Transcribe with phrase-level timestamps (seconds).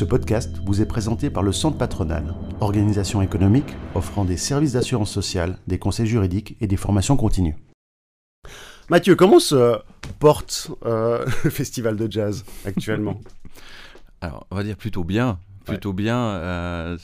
[0.00, 5.10] Ce podcast vous est présenté par le Centre Patronal, organisation économique offrant des services d'assurance
[5.10, 7.54] sociale, des conseils juridiques et des formations continues.
[8.88, 9.78] Mathieu, comment se
[10.18, 13.20] porte euh, le festival de jazz actuellement?
[14.22, 15.38] Alors, on va dire plutôt bien.
[15.66, 16.16] Plutôt bien.
[16.16, 16.96] Euh,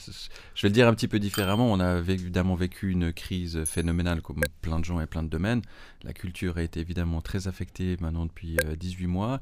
[0.55, 1.71] je vais le dire un petit peu différemment.
[1.71, 5.61] On a évidemment vécu une crise phénoménale comme plein de gens et plein de domaines.
[6.03, 9.39] La culture a été évidemment très affectée maintenant depuis 18 euh, mois.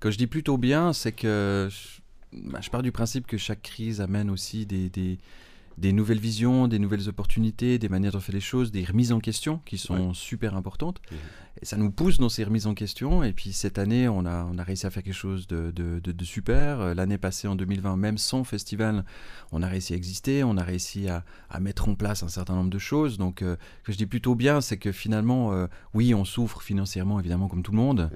[0.00, 1.68] Quand je dis plutôt bien, c'est que
[2.32, 6.78] bah, je pars du principe que chaque crise amène aussi des, des, nouvelles visions, des
[6.78, 10.56] nouvelles opportunités, des manières de faire les choses, des remises en question qui sont super
[10.56, 11.00] importantes.
[11.10, 11.16] Mmh.
[11.60, 13.24] Et ça nous pousse dans ces remises en question.
[13.24, 16.24] Et puis cette année, on a, on a réussi à faire quelque chose de, de,
[16.24, 16.80] super.
[16.80, 19.04] Euh, l'année passée, en 2020, même sans festival,
[19.50, 22.54] on a réussi à exister, on a réussi à, à mettre en place un certain
[22.54, 23.18] nombre de choses.
[23.18, 26.62] Donc, euh, ce que je dis plutôt bien, c'est que finalement, euh, oui, on souffre
[26.62, 28.10] financièrement, évidemment, comme tout le monde,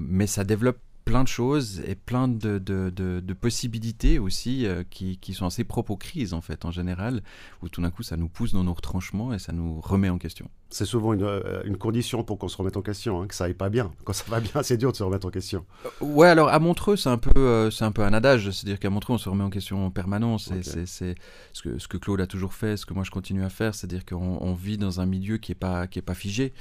[0.00, 0.78] mais ça développe
[1.10, 5.64] plein de choses et plein de, de, de, possibilités aussi euh, qui, qui, sont assez
[5.64, 7.22] propres aux crises en fait en général,
[7.62, 10.18] où tout d'un coup ça nous pousse dans nos retranchements et ça nous remet en
[10.18, 10.48] question.
[10.70, 13.44] C'est souvent une, euh, une, condition pour qu'on se remette en question, hein, que ça
[13.44, 13.92] aille pas bien.
[14.04, 15.64] Quand ça va bien, c'est dur de se remettre en question.
[15.84, 18.90] Euh, ouais, alors à Montreux, c'est un peu, c'est un peu un adage, c'est-à-dire qu'à
[18.90, 20.50] Montreux, on se remet en question en permanence.
[20.62, 21.14] C'est
[21.52, 23.74] ce que, ce que Claude a toujours fait, ce que moi je continue à faire,
[23.74, 26.52] c'est-à-dire qu'on vit dans un milieu qui est pas, qui est pas figé.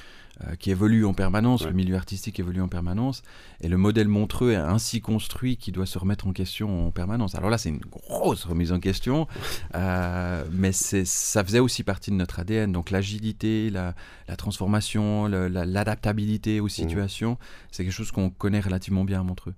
[0.48, 3.24] Euh, qui évolue en permanence, le milieu artistique évolue en permanence,
[3.60, 7.36] et le modèle montreux est ainsi construit qu'il doit se remettre en question en permanence.
[7.36, 9.28] Alors là, c'est une grosse remise en question,
[9.76, 12.72] euh, mais ça faisait aussi partie de notre ADN.
[12.72, 13.96] Donc l'agilité, la,
[14.38, 16.70] transformation, l'adaptabilité aux mmh.
[16.70, 17.38] situations,
[17.72, 19.54] c'est quelque chose qu'on connaît relativement bien à Montreux.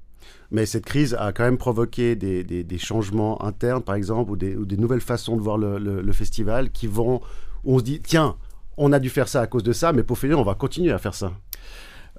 [0.52, 5.02] Mais cette crise a quand même provoqué des, changements internes, par exemple, ou des, nouvelles
[5.02, 7.22] façons de voir le, le, festival qui vont,
[7.64, 8.36] on se dit, tiens,
[8.78, 10.92] on a dû faire ça à cause de ça, mais pour finir, on va continuer
[10.92, 11.31] à faire ça.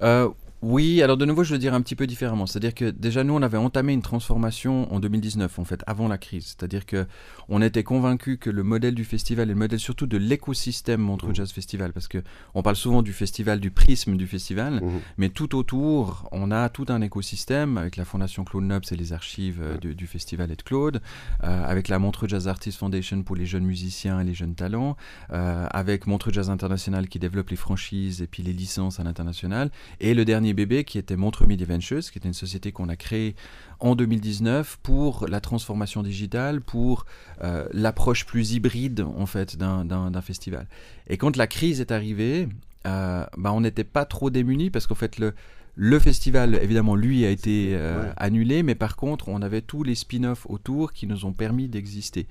[0.01, 0.29] Euh,
[0.63, 2.45] oui, alors de nouveau, je le dire un petit peu différemment.
[2.45, 6.17] C'est-à-dire que déjà, nous, on avait entamé une transformation en 2019, en fait, avant la
[6.17, 6.55] crise.
[6.57, 7.05] C'est-à-dire que
[7.49, 11.31] on était convaincus que le modèle du festival et le modèle surtout de l'écosystème Montreux
[11.31, 11.35] mmh.
[11.35, 14.91] Jazz Festival, parce que on parle souvent du festival, du prisme du festival, mmh.
[15.17, 19.11] mais tout autour, on a tout un écosystème avec la Fondation Claude Nobs et les
[19.11, 21.01] archives euh, du, festival et de Claude,
[21.43, 24.95] euh, avec la Montreux Jazz Artist Foundation pour les jeunes musiciens et les jeunes talents,
[25.33, 29.69] euh, avec Montreux Jazz International qui développe les franchises et puis les licences à l'international,
[29.99, 32.95] et le dernier bébé qui était Montre Media Ventures, qui était une société qu'on a
[32.95, 33.35] créée
[33.79, 37.05] en 2019 pour la transformation digitale, pour
[37.43, 40.67] euh, l'approche plus hybride en fait d'un festival.
[41.07, 42.47] Et quand la crise est arrivée,
[42.85, 45.33] euh, bah, on n'était pas trop démunis parce qu'en fait le,
[45.75, 49.95] le festival, évidemment, lui a été euh, annulé, mais par contre, on avait tous les
[49.95, 52.27] spin-offs autour qui nous ont permis d'exister.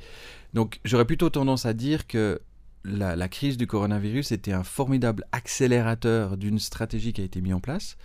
[0.55, 2.41] Donc, j'aurais plutôt tendance à dire que
[2.85, 7.61] la, crise du coronavirus était un formidable accélérateur d'une stratégie qui a été mise en
[7.61, 7.97] place.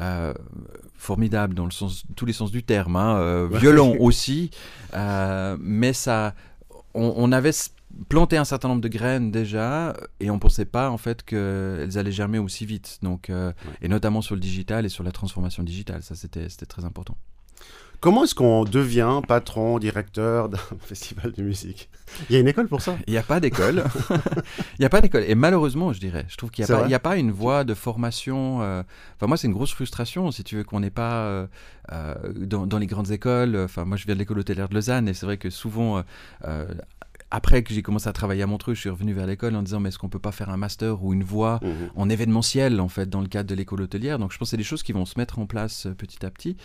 [0.00, 0.34] Euh,
[0.94, 4.50] formidable dans le sens, tous les sens du terme, hein, euh, violent aussi,
[4.94, 6.34] euh, mais ça,
[6.94, 7.52] on, avait
[8.08, 11.96] planté un certain nombre de graines déjà et on ne pensait pas en fait qu'elles
[11.96, 12.98] allaient germer aussi vite.
[13.02, 13.30] Donc,
[13.82, 17.16] et notamment sur le digital et sur la transformation digitale, ça c'était très important.
[18.00, 21.88] Comment est-ce qu'on devient patron, directeur d'un festival de musique?
[22.30, 22.96] Il y a une école pour ça?
[23.08, 23.82] Il n'y a pas d'école.
[24.10, 25.24] Il n'y a pas d'école.
[25.26, 28.62] Et malheureusement, je dirais, je trouve qu'il n'y a, a, pas une voie de formation.
[28.62, 28.84] Euh,
[29.16, 31.46] enfin, moi, c'est une grosse frustration, si tu veux, qu'on n'ait pas euh,
[31.92, 33.56] euh, dans, les grandes écoles.
[33.56, 36.04] Enfin, moi, je viens de l'école hôtelière de Lausanne, et c'est vrai que souvent
[37.30, 39.80] après que j'ai commencé à travailler à Montreux, je suis revenu vers l'école en disant
[39.80, 42.88] mais est-ce qu'on peut pas faire un master ou une voie mmh en événementiel en
[42.88, 44.18] fait dans le cadre de l'école hôtelière?
[44.18, 46.30] Donc je pense que c'est des choses qui vont se mettre en place petit à
[46.30, 46.56] petit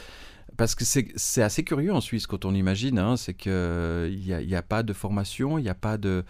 [0.57, 4.41] parce que c'est assez curieux en Suisse quand on imagine, hein, c'est qu'il n'y a,
[4.41, 6.23] y a, pas de formation, il n'y a pas de...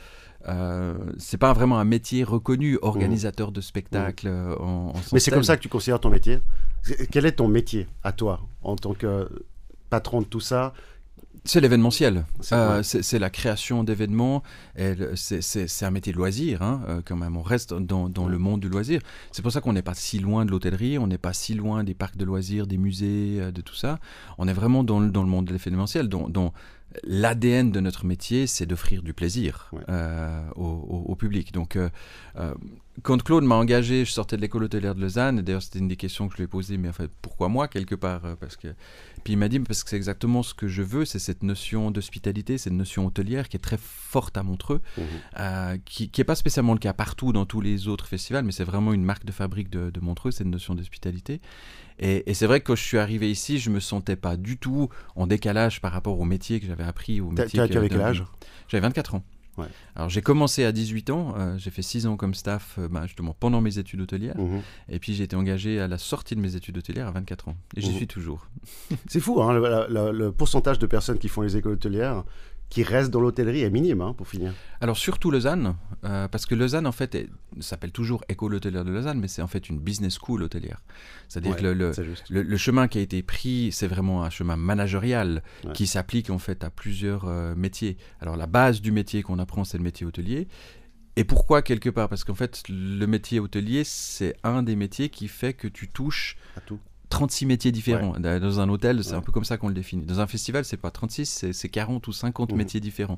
[0.49, 4.31] Euh, c'est pas vraiment un métier reconnu, organisateur de spectacles mmh.
[4.31, 6.41] euh, en, Mais c'est comme ça que tu considères ton métier?
[7.11, 9.29] Quel est ton métier à toi en tant que
[9.89, 10.73] patron de tout ça?
[11.45, 12.25] C'est l'événementiel.
[12.53, 14.43] Euh, c'est la création d'événements.
[15.15, 17.35] C'est un métier de loisir, hein, euh, quand même.
[17.35, 19.01] On reste dans, le monde du loisir.
[19.31, 21.83] C'est pour ça qu'on n'est pas si loin de l'hôtellerie, on n'est pas si loin
[21.83, 23.99] des parcs de loisirs, des musées, euh, de tout ça.
[24.37, 26.53] On est vraiment dans, dans le monde de l'événementiel, dont, dont
[27.03, 29.71] l'ADN de notre métier, c'est d'offrir du plaisir
[30.55, 31.51] au, public.
[31.51, 31.77] Donc,
[33.01, 35.41] quand Claude m'a engagé, je sortais de l'école hôtelière de Lausanne.
[35.41, 36.77] D'ailleurs, c'était une des questions que je lui ai posées.
[36.77, 38.67] Mais en fait, pourquoi moi, quelque part Parce que
[39.23, 41.91] puis il m'a dit, parce que c'est exactement ce que je veux, c'est cette notion
[41.91, 45.01] d'hospitalité, cette notion hôtelière qui est très forte à Montreux, mmh.
[45.39, 48.63] euh, qui n'est pas spécialement le cas partout dans tous les autres festivals, mais c'est
[48.63, 51.39] vraiment une marque de fabrique de, Montreux, cette notion d'hospitalité.
[51.99, 54.89] Et, c'est vrai que quand je suis arrivé ici, je me sentais pas du tout
[55.15, 57.21] en décalage par rapport au métier que j'avais appris.
[57.21, 58.23] Au métier tu avais quel âge?
[58.67, 59.23] J'avais 24 ans.
[59.95, 63.35] Alors j'ai commencé à 18 ans, euh, j'ai fait 6 ans comme staff bah, justement
[63.39, 64.61] pendant mes études hôtelières, mhm.
[64.89, 67.55] et puis j'ai été engagé à la sortie de mes études hôtelières à 24 ans,
[67.75, 67.95] et j'y mhm.
[67.97, 68.47] suis toujours.
[69.07, 72.23] C'est fou, hein, le, pourcentage de personnes qui font les écoles hôtelières
[72.73, 74.51] qui reste dans l'hôtellerie est minime, hein, pour finir.
[74.81, 75.75] Alors surtout Lausanne,
[76.05, 77.29] euh, parce que Lausanne en fait
[77.59, 80.81] s'appelle toujours École hôtelière de Lausanne, mais c'est en fait une business school hôtelière.
[81.29, 81.91] C'est-à-dire que le,
[82.29, 85.43] le, chemin qui a été pris, c'est vraiment un chemin managérial
[85.75, 87.95] qui s'applique en fait à plusieurs euh, métiers.
[88.19, 90.47] Alors la base du métier qu'on apprend, c'est le métier hôtelier.
[91.15, 92.09] Et pourquoi quelque part?
[92.09, 96.37] Parce qu'en fait, le métier hôtelier, c'est un des métiers qui fait que tu touches
[96.57, 96.79] à tout.
[97.13, 98.15] 36 métiers différents.
[98.19, 100.03] Dans un hôtel, c'est un peu comme ça qu'on le définit.
[100.03, 102.55] Dans un festival, c'est pas 36, c'est 40 ou 50 mmh.
[102.55, 103.17] métiers différents.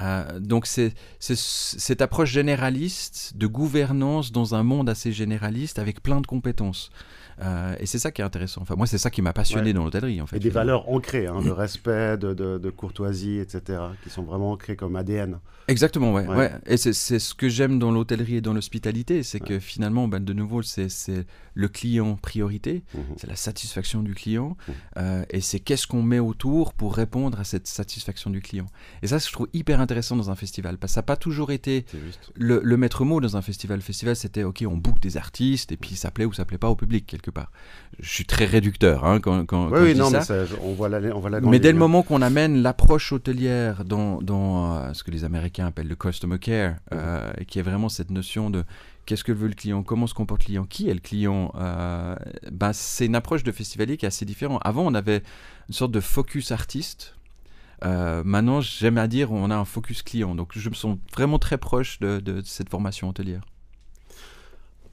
[0.00, 6.20] Euh, donc c'est cette approche généraliste de gouvernance dans un monde assez généraliste avec plein
[6.20, 6.92] de compétences.
[7.40, 8.62] Euh, et c'est ça qui est intéressant.
[8.62, 10.36] Enfin, moi, c'est ça qui m'a passionné dans l'hôtellerie, en fait.
[10.36, 14.76] Et des valeurs ancrées, hein, de respect, de, de, courtoisie, etc., qui sont vraiment ancrées
[14.76, 15.38] comme ADN.
[15.68, 16.26] Exactement, ouais.
[16.26, 16.50] ouais.
[16.66, 20.32] Et c'est ce que j'aime dans l'hôtellerie et dans l'hospitalité, c'est que finalement, ben, de
[20.32, 20.88] nouveau, c'est
[21.54, 23.02] le client priorité, mhm.
[23.16, 24.74] c'est la satisfaction du client, mhm.
[24.98, 28.66] euh, et c'est qu'est-ce qu'on met autour pour répondre à cette satisfaction du client.
[29.02, 31.52] Et ça, je trouve hyper intéressant dans un festival, parce que ça n'a pas toujours
[31.52, 31.84] été
[32.34, 33.78] le, le, maître mot dans un festival.
[33.78, 36.58] Le festival, c'était, OK, on book des artistes, et puis ça plaît ou ça plaît
[36.58, 37.50] pas au public, quelque part.
[38.00, 40.18] Je suis très réducteur hein, quand, quand, oui, non, Mais
[40.62, 44.20] on voit la, on voit la Mais dès le moment qu'on amène l'approche hôtelière dans,
[44.20, 47.88] dans euh, ce que les Américains appellent le customer care, euh, et qui est vraiment
[47.88, 48.64] cette notion de
[49.06, 52.16] qu'est-ce que veut le client, comment se comporte le client, qui est le client, euh,
[52.50, 54.60] ben, c'est une approche de festivalier qui est assez différente.
[54.64, 55.22] Avant, on avait
[55.68, 57.14] une sorte de focus artiste.
[57.82, 60.34] maintenant, j'aime à dire, on a un focus client.
[60.34, 63.42] Donc, je me sens vraiment très proche de, de cette formation hôtelière.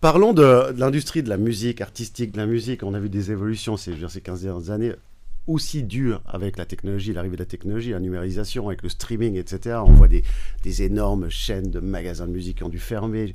[0.02, 2.84] Parlons de, l'industrie de la musique, artistique de la musique.
[2.84, 4.94] On a vu des évolutions ces, ces 15 dernières années,
[5.46, 9.76] aussi dures avec la technologie, l'arrivée de la technologie, la numérisation, avec le streaming, etc.
[9.86, 10.24] On voit des,
[10.82, 13.34] énormes chaînes de magasins de musique qui ont dû fermer.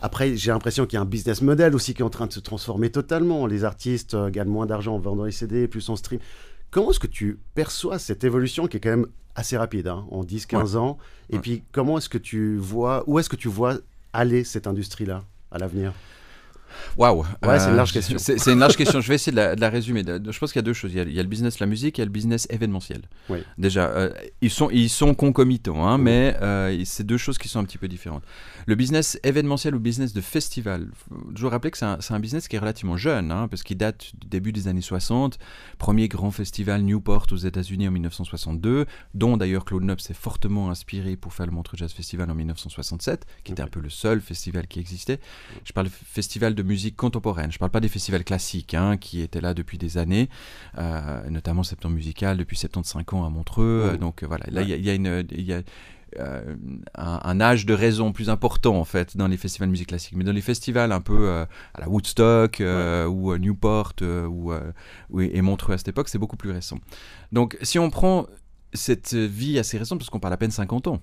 [0.00, 2.32] Après, j'ai l'impression qu'il y a un business model aussi qui est en train de
[2.32, 3.46] se transformer totalement.
[3.46, 6.18] Les artistes euh, gagnent moins d'argent en vendant les CD, plus en stream.
[6.70, 10.24] Comment est-ce que tu perçois cette évolution qui est quand même assez rapide, hein, en
[10.24, 10.96] 10-15 ans?
[11.28, 13.76] Et puis, comment est-ce que tu vois, où est-ce que tu vois
[14.14, 15.26] aller cette industrie-là?
[15.50, 15.92] À l'avenir
[16.96, 18.16] Waouh Ouais, c'est une large euh, question.
[18.18, 19.00] C'est une large question.
[19.00, 20.02] Je vais essayer de la, résumer.
[20.06, 20.92] je pense qu'il y a deux choses.
[20.92, 23.02] Il y a, le business la musique et il y a le business événementiel.
[23.28, 23.38] Oui.
[23.58, 24.10] Déjà, euh,
[24.40, 27.78] ils, sont, ils sont concomitants, hein, mais euh, c'est deux choses qui sont un petit
[27.78, 28.22] peu différentes.
[28.70, 30.92] Le business événementiel ou business de festival,
[31.34, 33.76] je veux rappeler que c'est un, un, business qui est relativement jeune, hein, parce qu'il
[33.76, 35.40] date du début des années 60.
[35.78, 41.16] Premier grand festival Newport aux États-Unis en 1962, dont d'ailleurs Claude Nob s'est fortement inspiré
[41.16, 44.68] pour faire le Montreux Jazz Festival en 1967, qui était un peu le seul festival
[44.68, 45.18] qui existait.
[45.64, 47.50] Je parle de festival de musique contemporaine.
[47.50, 50.28] Je ne parle pas des festivals classiques hein, qui étaient là depuis des années,
[50.78, 53.98] euh, notamment Septembre Musical depuis 75 ans à Montreux.
[54.00, 55.62] Donc voilà, là il y, a, une, y a
[56.18, 56.56] euh,
[56.94, 60.14] un, âge de raison plus important en fait dans les festivals de musique classique.
[60.16, 62.62] Mais dans les festivals un peu euh, à la Woodstock
[63.08, 64.52] ou Newport ou,
[65.20, 66.78] et Montreux à cette époque, c'est beaucoup plus récent.
[67.32, 68.26] Donc si on prend
[68.72, 71.00] cette vie assez récente, parce qu'on parle à peine 50 ans,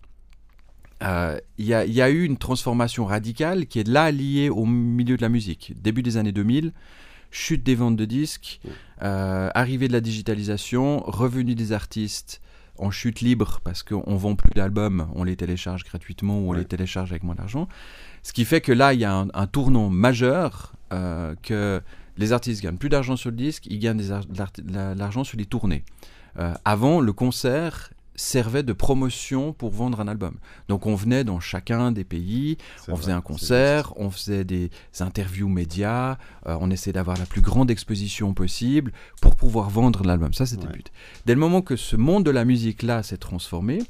[1.03, 5.21] euh, il y, a eu une transformation radicale qui est là liée au milieu de
[5.21, 5.73] la musique.
[5.79, 6.73] Début des années 2000,
[7.29, 8.59] chute des ventes de disques,
[9.03, 12.41] euh, arrivée de la digitalisation, revenu des artistes
[12.77, 16.65] en chute libre parce qu'on vend plus d'albums, on les télécharge gratuitement ou on les
[16.65, 17.67] télécharge avec moins d'argent.
[18.23, 21.81] Ce qui fait que là, il y a un, tournant majeur euh, que
[22.17, 25.83] les artistes gagnent plus d'argent sur le disque, ils gagnent de l'argent sur les tournées.
[26.65, 30.37] avant, le concert servait de promotion pour vendre un album.
[30.67, 32.57] Donc on venait dans chacun des pays,
[32.89, 37.41] on faisait un concert, on faisait des interviews médias, euh, on essayait d'avoir la plus
[37.41, 40.33] grande exposition possible pour pouvoir vendre l'album.
[40.33, 40.91] Ça c'était le but.
[41.25, 43.83] Dès le moment que ce monde de la musique là s'est transformé,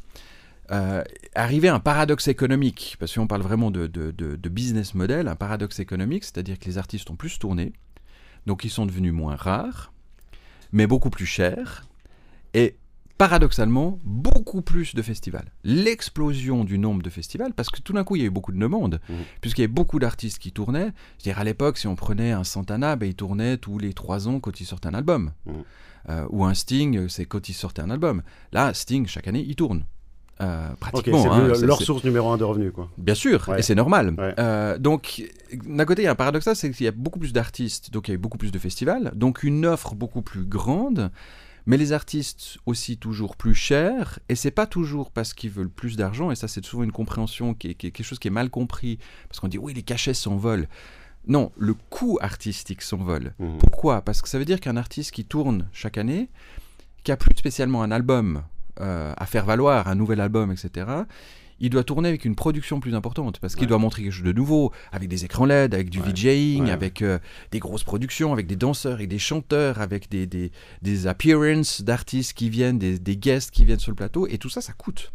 [0.72, 1.02] euh,
[1.34, 5.80] arrivait un paradoxe économique, parce qu'on parle vraiment de, de, de, business model, un paradoxe
[5.80, 7.72] économique, c'est-à-dire que les artistes ont plus tourné,
[8.46, 9.94] donc ils sont devenus moins rares,
[10.74, 11.86] mais beaucoup plus chers,
[12.54, 12.76] et
[13.18, 15.52] paradoxalement, beaucoup plus de festivals.
[15.64, 18.52] L'explosion du nombre de festivals, parce que tout d'un coup, il y a eu beaucoup
[18.52, 19.14] de demandes, mmh.
[19.42, 20.92] puisqu'il y avait beaucoup d'artistes qui tournaient.
[21.18, 24.40] C'est-à-dire, à l'époque, si on prenait un Santana, ben, il tournait tous les trois ans
[24.40, 25.32] quand il sortait un album.
[25.46, 25.52] Mmh.
[26.10, 28.22] Euh, ou un Sting, c'est quand il sortait un album.
[28.52, 29.84] Là, Sting, chaque année, il tourne.
[30.40, 31.24] Euh, pratiquement.
[31.24, 32.72] c'est hein, leur source numéro un de revenus.
[32.72, 32.90] Quoi.
[33.00, 34.16] Bien sûr, et c'est normal.
[34.38, 37.34] Euh, donc, d'un côté, il y a un paradoxe, c'est qu'il y a beaucoup plus
[37.34, 40.46] d'artistes, donc il y a eu beaucoup plus de festivals, donc une offre beaucoup plus
[40.46, 41.10] grande
[41.68, 45.98] mais les artistes aussi toujours plus chers, et c'est pas toujours parce qu'ils veulent plus
[45.98, 48.98] d'argent, et ça c'est souvent une compréhension qui est, quelque chose qui est mal compris,
[49.28, 50.68] parce qu'on dit oui les cachets s'envolent.
[51.28, 53.34] Non, le coût artistique s'envole.
[53.38, 53.58] Mmh.
[53.58, 54.02] Pourquoi?
[54.02, 56.30] Parce que ça veut dire qu'un artiste qui tourne chaque année,
[57.04, 58.44] qui a plus spécialement un album
[58.80, 60.88] euh, à faire valoir, un nouvel album, etc.,
[61.60, 64.34] il doit tourner avec une production plus importante parce qu'il doit montrer quelque chose de
[64.34, 67.20] nouveau, avec des écrans LED, avec du VJing, avec euh,
[67.52, 72.34] des grosses productions, avec des danseurs et des chanteurs, avec des, des, des appearances d'artistes
[72.34, 75.12] qui viennent, des, des guests qui viennent sur le plateau, et tout ça, ça coûte.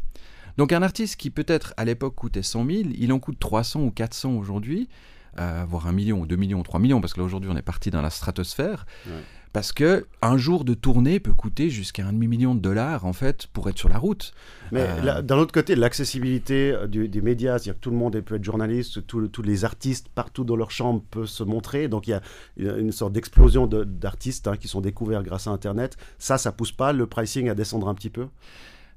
[0.59, 3.91] Donc un artiste qui peut-être à l'époque coûtait 100 000, il en coûte 300 ou
[3.91, 4.89] 400 aujourd'hui,
[5.39, 7.57] euh, voire 1 million ou 2 millions ou 3 millions, parce que là aujourd'hui on
[7.57, 8.85] est parti dans la stratosphère.
[9.53, 13.47] Parce que un jour de tournée peut coûter jusqu'à un demi-million de dollars en fait
[13.49, 14.33] pour être sur la route.
[14.71, 18.37] Mais euh, d'un autre côté, l'accessibilité euh, des médias, c'est-à-dire que tout le monde peut
[18.37, 21.89] être journaliste, tous les artistes partout dans leur chambre peuvent se montrer.
[21.89, 22.19] Donc il
[22.57, 25.97] y a une sorte d'explosion d'artistes hein, qui sont découverts grâce à Internet.
[26.19, 28.29] Ça, ça pousse pas le pricing à descendre un petit peu?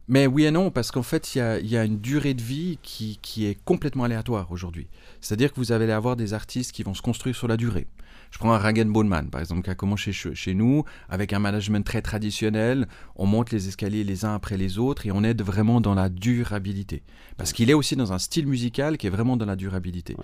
[0.08, 3.18] Mais oui et non, parce qu'en fait, il y, a, une durée de vie qui,
[3.46, 4.88] est complètement aléatoire aujourd'hui.
[5.20, 7.88] C'est-à-dire que vous allez avoir des artistes qui vont se construire sur la durée.
[8.32, 11.86] Je prends un Ragen Boneman, par exemple, qui a commencé chez, nous avec un management
[11.86, 12.88] très traditionnel.
[13.16, 16.10] On monte les escaliers les uns après les autres et on est vraiment dans la
[16.10, 17.04] durabilité.
[17.38, 20.16] Parce qu'il est aussi dans un style musical qui est vraiment dans la durabilité.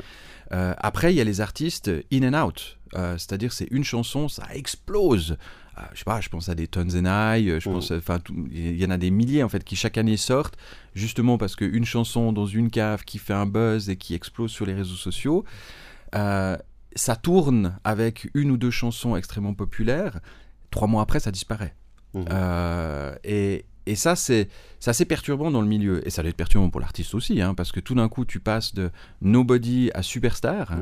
[0.51, 2.77] Euh, après, il y a les artistes in and out.
[2.96, 5.38] Euh, c'est-à-dire, c'est une chanson, ça explose.
[5.77, 8.20] Euh, je sais pas, je pense à des Tons and I, je pense, enfin,
[8.51, 10.58] il y en a des milliers en fait qui chaque année sortent,
[10.96, 14.65] justement parce qu'une chanson dans une cave qui fait un buzz et qui explose sur
[14.65, 15.46] les réseaux sociaux,
[16.95, 20.19] ça tourne avec une ou deux chansons extrêmement populaires,
[20.69, 21.75] trois mois après, ça disparaît.
[22.13, 22.25] Mmh.
[22.29, 24.50] Euh, et, et, ça, c'est
[24.86, 26.05] assez perturbant dans le milieu.
[26.05, 28.39] Et ça doit être perturbant pour l'artiste aussi, hein, parce que tout d'un coup, tu
[28.39, 28.89] passes de
[29.21, 30.74] nobody à superstar.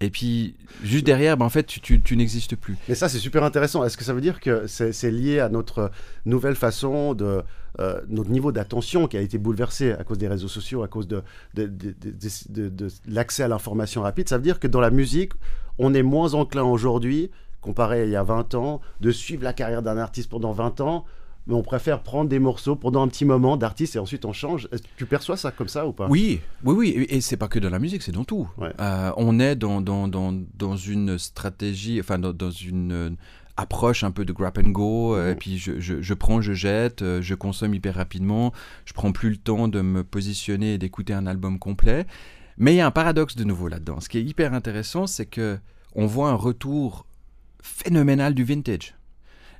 [0.00, 2.76] Et puis, juste derrière, ben, en fait, tu, tu, n'existes plus.
[2.88, 3.82] Mais ça, c'est super intéressant.
[3.82, 5.90] Est-ce que ça veut dire que c'est lié à notre
[6.26, 7.42] nouvelle façon de.
[7.78, 11.06] Euh, notre niveau d'attention qui a été bouleversé à cause des réseaux sociaux, à cause
[11.06, 11.22] de,
[11.54, 15.32] de, de, de l'accès à l'information rapide Ça veut dire que dans la musique,
[15.78, 17.30] on est moins enclin aujourd'hui,
[17.60, 20.80] comparé à il y a 20 ans, de suivre la carrière d'un artiste pendant 20
[20.80, 21.04] ans
[21.46, 24.68] mais on préfère prendre des morceaux pendant un petit moment d'artiste et ensuite on change.
[24.96, 26.08] Tu perçois ça comme ça ou pas?
[26.08, 27.06] Oui, oui, oui.
[27.08, 28.48] Et c'est pas que dans la musique, c'est dans tout.
[28.60, 33.16] Euh, on est dans, dans, dans, dans, une stratégie, enfin dans, une
[33.56, 35.38] approche un peu de grab and go, euh, et mhm.
[35.38, 38.52] puis je, je, je, prends, je jette, je consomme hyper rapidement,
[38.84, 42.06] je prends plus le temps de me positionner et d'écouter un album complet.
[42.58, 44.00] Mais il y a un paradoxe de nouveau là-dedans.
[44.00, 45.58] Ce qui est hyper intéressant, c'est que
[45.94, 47.06] on voit un retour
[47.62, 48.94] phénoménal du vintage.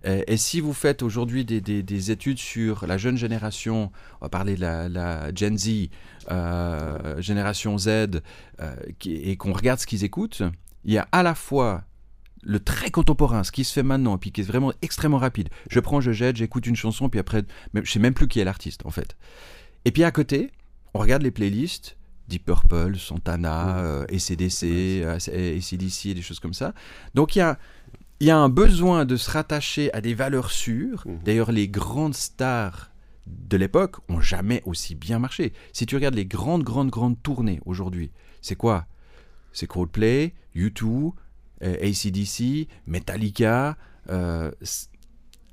[0.07, 4.55] Euh, et si vous faites aujourd'hui des, études sur la jeune génération, on va parler
[4.55, 5.89] de la, Gen Z,
[6.31, 10.43] euh, génération Z, euh, et qu'on regarde ce qu'ils écoutent,
[10.85, 11.85] il y a à la fois
[12.47, 15.49] le très contemporain, ce qui se fait maintenant, et puis qui est vraiment extrêmement rapide.
[15.69, 17.43] Je prends, je jette, j'écoute une chanson, puis après,
[17.75, 19.17] je sais même plus qui est l'artiste en fait.
[19.85, 20.51] Et puis à côté,
[20.95, 21.97] on regarde les playlists,
[22.29, 26.73] Deep Purple, Santana, ACDC, ACDC, des choses comme ça.
[27.15, 27.59] Donc il y a
[28.21, 31.03] y a un besoin de se rattacher à des valeurs sûres.
[31.07, 31.19] Mhm.
[31.25, 32.91] D'ailleurs, les grandes stars
[33.27, 35.53] de l'époque ont jamais aussi bien marché.
[35.73, 38.11] Si tu regardes les grandes, grandes, grandes tournées aujourd'hui,
[38.41, 38.87] c'est quoi?
[39.53, 41.11] C'est Coldplay, U2, euh,
[41.63, 43.77] ACDC, Metallica.
[44.11, 44.51] Euh,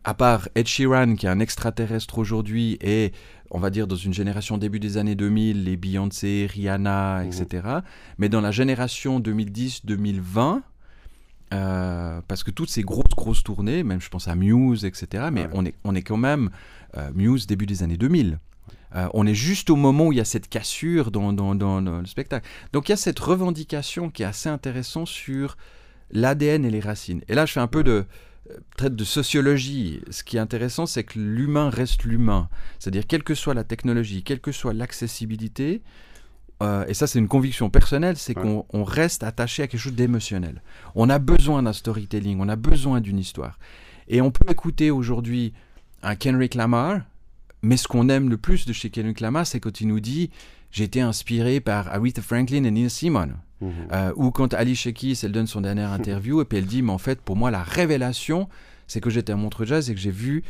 [0.03, 3.13] à part Ed Sheeran, qui est un extraterrestre aujourd'hui, et
[3.51, 7.45] on va dire dans une génération début des années 2000, les Beyoncé, Rihanna, etc.
[7.63, 7.81] Mhm.
[8.17, 10.61] Mais dans la génération 2010-2020,
[11.53, 15.47] euh, parce que toutes ces grosses, grosses tournées, même je pense à Muse, etc., mais
[15.53, 16.49] on, est, on est quand même
[16.97, 18.39] euh, Muse début des années 2000.
[18.95, 21.81] Euh, on est juste au moment où il y a cette cassure dans, dans, dans,
[21.81, 22.47] le spectacle.
[22.73, 25.57] Donc il y a cette revendication qui est assez intéressante sur
[26.13, 27.21] l'ADN et les racines.
[27.27, 28.05] Et là, je fais un peu de
[28.77, 30.01] traite de sociologie.
[30.09, 32.49] Ce qui est intéressant, c'est que l'humain reste l'humain.
[32.79, 35.81] C'est-à-dire, quelle que soit la technologie, quelle que soit l'accessibilité,
[36.61, 40.61] euh, et ça c'est une conviction personnelle, c'est qu'on reste attaché à quelque chose d'émotionnel.
[40.95, 43.59] On a besoin d'un storytelling, on a besoin d'une histoire.
[44.07, 45.53] Et on peut écouter aujourd'hui
[46.03, 47.01] un Kendrick Lamar,
[47.61, 50.29] mais ce qu'on aime le plus de chez Kendrick Lamar, c'est quand il nous dit
[50.71, 53.37] j'ai été inspiré par Aretha Franklin et Nina Simone.
[53.63, 53.87] Mhm.
[53.91, 56.91] Euh, ou quand Ali Sheikhi, elle donne son dernière interview, et puis elle dit, mais
[56.91, 58.49] en fait, pour moi, la révélation,
[58.87, 60.43] c'est que j'étais à Montreux Jazz et que j'ai vu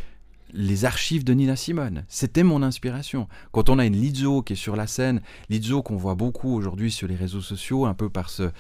[0.54, 2.06] les archives de Nina Simone.
[2.08, 3.28] C'était mon inspiration.
[3.52, 6.92] Quand on a une Lizzo qui est sur la scène, Lizzo qu'on voit beaucoup aujourd'hui
[6.92, 8.52] sur les réseaux sociaux, un peu par ce,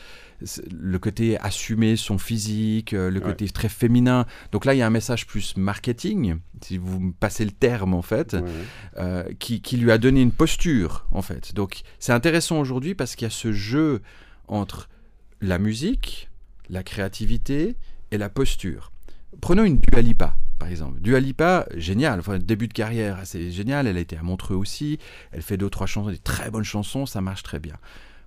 [0.71, 4.25] le côté assumer son physique, euh, le côté très féminin.
[4.51, 7.93] Donc là, il y a un message plus marketing, si vous me passez le terme
[7.93, 8.35] en fait,
[8.97, 11.53] euh, qui, qui, lui a donné une posture en fait.
[11.53, 14.01] Donc c'est intéressant aujourd'hui parce qu'il y a ce jeu
[14.47, 14.89] entre
[15.41, 16.29] la musique,
[16.69, 17.75] la créativité
[18.11, 18.91] et la posture.
[19.41, 21.01] Prenons une Dualipa par exemple.
[21.01, 24.97] Dua Lipa, génial, enfin, début de carrière assez génial, elle a été à Montreux aussi,
[25.33, 27.75] elle fait deux, trois chansons, des très bonnes chansons, ça marche très bien.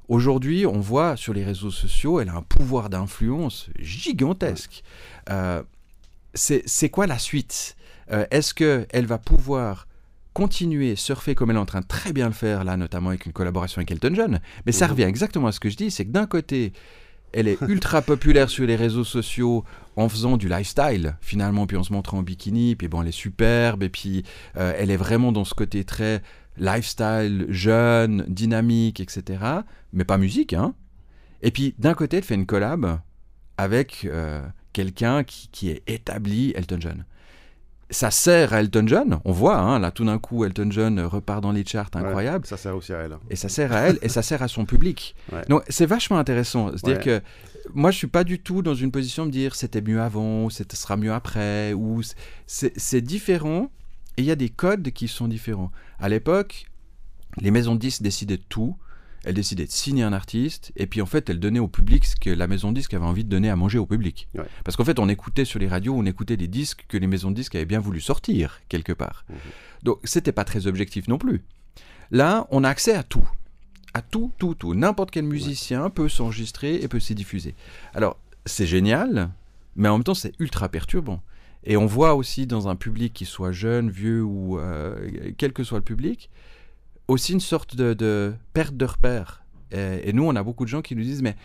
[0.08, 4.84] Aujourd'hui, on voit sur les réseaux sociaux, elle a un pouvoir d'influence gigantesque.
[5.30, 5.62] Euh,
[6.34, 7.74] c'est quoi la suite?
[8.12, 9.88] Euh, Est-ce qu'elle va pouvoir
[10.36, 13.24] continuer, surfer comme elle est en train de très bien le faire, là, notamment avec
[13.24, 14.40] une collaboration avec Elton John.
[14.66, 14.90] Mais ça Mhm.
[14.92, 16.74] revient exactement à ce que je dis, c'est que d'un côté,
[17.32, 19.64] elle est ultra populaire sur les réseaux sociaux
[19.96, 23.12] en faisant du lifestyle, finalement, puis en se montrant en bikini, puis bon, elle est
[23.12, 24.24] superbe, et puis
[24.58, 26.20] euh, elle est vraiment dans ce côté très
[26.58, 29.38] lifestyle, jeune, dynamique, etc.
[29.94, 30.74] Mais pas musique, hein.
[31.42, 33.00] Et puis, d'un côté, elle fait une collab
[33.56, 34.42] avec euh,
[34.74, 37.04] quelqu'un qui, qui est établi, Elton John.
[37.88, 41.40] Ça sert à Elton John, on voit, hein, là tout d'un coup Elton John repart
[41.40, 42.44] dans les charts, incroyable.
[42.44, 43.16] Ouais, ça sert aussi à elle.
[43.30, 45.14] Et ça sert à elle et ça sert à son public.
[45.32, 45.42] Ouais.
[45.48, 46.70] Donc c'est vachement intéressant.
[46.72, 47.20] C'est-à-dire Ouais.
[47.20, 47.26] que
[47.74, 50.50] moi je suis pas du tout dans une position de dire c'était mieux avant, ou
[50.50, 52.02] ce sera mieux après, ou
[52.46, 53.70] c'est c'est différent
[54.16, 55.70] et il y a des codes qui sont différents.
[56.00, 56.66] À l'époque,
[57.40, 58.76] les maisons de disques décidaient de tout.
[59.26, 62.16] Elles décidaient de signer un artiste et puis en fait elles donnaient au public ce
[62.16, 64.28] que la maison de disques avait envie de donner à manger au public.
[64.34, 64.44] Ouais.
[64.64, 67.30] Parce qu'en fait on écoutait sur les radios, on écoutait des disques que les maisons
[67.30, 69.24] de disques avaient bien voulu sortir quelque part.
[69.28, 69.36] Mhm.
[69.82, 71.42] Donc c'était pas très objectif non plus.
[72.10, 73.28] Là, on a accès à tout.
[73.94, 74.74] À tout, tout, tout.
[74.74, 77.54] N'importe quel musicien peut s'enregistrer et peut s'y diffuser.
[77.94, 79.30] Alors, c'est génial,
[79.74, 81.20] mais en même temps, c'est ultra perturbant.
[81.64, 85.64] Et on voit aussi dans un public qui soit jeune, vieux ou euh, quel que
[85.64, 86.30] soit le public,
[87.08, 89.44] aussi une sorte de, de perte de repère.
[89.70, 91.36] Et, et nous, on a beaucoup de gens qui nous disent, mais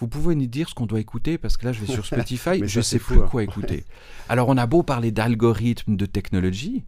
[0.00, 2.62] vous pouvez nous dire ce qu'on doit écouter parce que là, je vais sur Spotify,
[2.62, 3.28] je ça, sais fou, plus hein.
[3.30, 3.84] quoi écouter.
[4.28, 6.84] Alors, on a beau parler d'algorithmes, de technologie,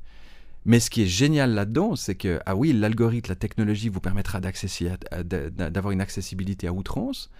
[0.64, 4.40] mais ce qui est génial là-dedans, c'est que, ah oui, l'algorithme, la technologie vous permettra
[4.40, 7.30] d'avoir une accessibilité à outrance,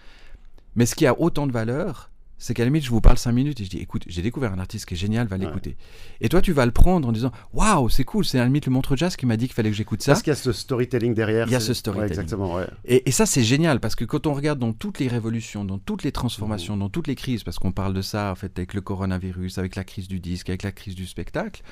[0.77, 2.11] mais ce qui a autant de valeur,
[2.45, 4.53] c'est qu'à la limite, je vous parle cinq minutes et je dis, écoute, j'ai découvert
[4.53, 5.45] un artiste qui est génial, va Ouais.
[5.47, 5.77] l'écouter.
[6.21, 8.67] Et toi, tu vas le prendre en disant, waouh, c'est cool, c'est à la limite
[8.67, 10.13] le montre jazz qui m'a dit qu'il fallait que j'écoute ça.
[10.13, 11.47] Parce qu'il y a ce storytelling derrière.
[11.47, 12.09] Il y a ce storytelling.
[12.09, 12.67] Ouais, exactement, ouais.
[12.85, 15.79] Et, et ça, c'est génial parce que quand on regarde dans toutes les révolutions, dans
[15.79, 16.13] toutes les Mmh.
[16.13, 19.59] transformations, dans toutes les crises, parce qu'on parle de ça en fait avec le coronavirus,
[19.59, 21.63] avec la crise du disque, avec la crise du spectacle,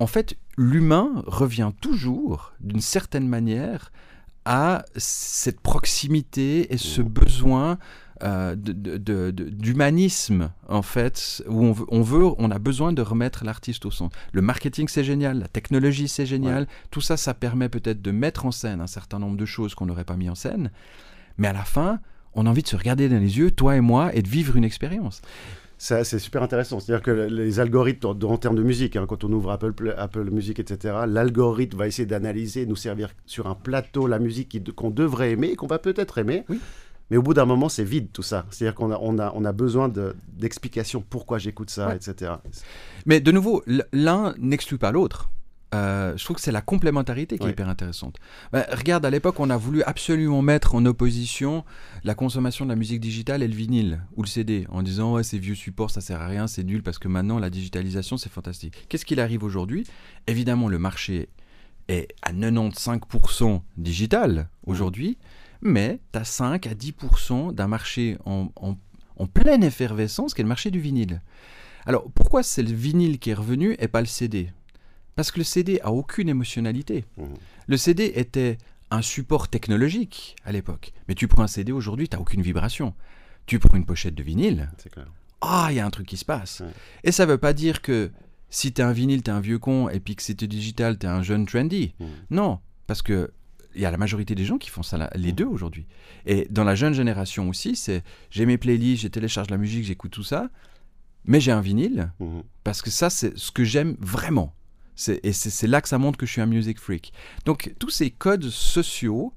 [0.00, 3.90] en fait, l'humain revient toujours, d'une certaine manière,
[4.48, 7.08] à cette proximité et ce Mmh.
[7.08, 7.78] besoin
[8.22, 13.84] euh, d'humanisme, en fait, où on veut, on veut, on a besoin de remettre l'artiste
[13.84, 14.18] au centre.
[14.32, 16.66] Le marketing, c'est génial, la technologie, c'est génial.
[16.90, 19.84] Tout ça, ça permet peut-être de mettre en scène un certain nombre de choses qu'on
[19.84, 20.70] n'aurait pas mis en scène.
[21.36, 22.00] Mais à la fin,
[22.32, 24.56] on a envie de se regarder dans les yeux, toi et moi, et de vivre
[24.56, 25.20] une expérience.
[25.80, 26.80] Ça, C'est super intéressant.
[26.80, 30.28] C'est-à-dire que les algorithmes, en, en termes de musique, hein, quand on ouvre Apple, Apple
[30.30, 35.30] Music, etc., l'algorithme va essayer d'analyser, nous servir sur un plateau la musique qu'on devrait
[35.30, 36.44] aimer, qu'on va peut-être aimer.
[36.48, 36.58] Oui.
[37.10, 38.44] Mais au bout d'un moment, c'est vide tout ça.
[38.50, 41.96] C'est-à-dire qu'on a, on a, on a besoin de- d'explications pourquoi j'écoute ça, Ouais.
[41.96, 42.32] etc.
[43.06, 43.62] Mais de nouveau,
[43.92, 45.30] l'un n'exclut pas l'autre.
[45.74, 48.16] Euh, je trouve que c'est la complémentarité qui est hyper intéressante.
[48.52, 51.62] Ben, regarde, à l'époque, on a voulu absolument mettre en opposition
[52.04, 55.22] la consommation de la musique digitale et le vinyle ou le CD, en disant ouais,
[55.22, 58.32] ces vieux supports, ça sert à rien, c'est nul parce que maintenant la digitalisation, c'est
[58.32, 58.86] fantastique.
[58.88, 59.84] Qu'est-ce qu'il arrive aujourd'hui?
[60.26, 61.28] Évidemment, le marché
[61.88, 65.18] est à 95% digital aujourd'hui,
[65.60, 68.76] mais tu as 5 à 10% d'un marché en, en-
[69.16, 71.20] en pleine effervescence qui est le marché du vinyle.
[71.86, 74.50] Alors pourquoi c'est le vinyle qui est revenu et pas le CD
[75.18, 77.04] Parce que le CD a aucune émotionnalité.
[77.16, 77.26] Mhm.
[77.66, 78.56] Le CD était
[78.92, 80.92] un support technologique à l'époque.
[81.08, 82.94] Mais tu prends un CD aujourd'hui, tu n'as aucune vibration.
[83.46, 84.70] Tu prends une pochette de vinyle,
[85.40, 86.60] ah, il y a un truc qui se passe.
[86.60, 86.70] Ouais.
[87.02, 88.12] Et ça veut pas dire que
[88.48, 91.08] si t'es un vinyle, t'es un vieux con, et puis que si t'es digital, t'es
[91.08, 91.94] un jeune trendy.
[91.98, 92.06] Mhm.
[92.30, 93.32] Non, parce que
[93.74, 95.34] il y a la majorité des gens qui font ça, les Mhm.
[95.34, 95.86] deux aujourd'hui.
[96.26, 100.12] Et dans la jeune génération aussi, c'est j'ai mes playlists, j'ai télécharge la musique, j'écoute
[100.12, 100.48] tout ça,
[101.24, 102.12] mais j'ai un vinyle
[102.62, 104.54] parce que ça, c'est ce que j'aime vraiment.
[105.22, 107.12] Et c'est là que ça montre que je suis un music freak.
[107.44, 109.32] Donc, tous ces codes sociaux,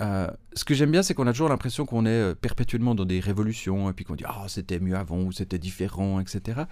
[0.00, 3.04] euh, ce que j'aime bien, c'est qu'on a toujours l'impression qu'on est euh, perpétuellement dans
[3.04, 6.62] des révolutions, et puis qu'on dit Ah, c'était mieux avant, ou c'était différent, etc.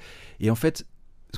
[0.41, 0.87] Et en fait,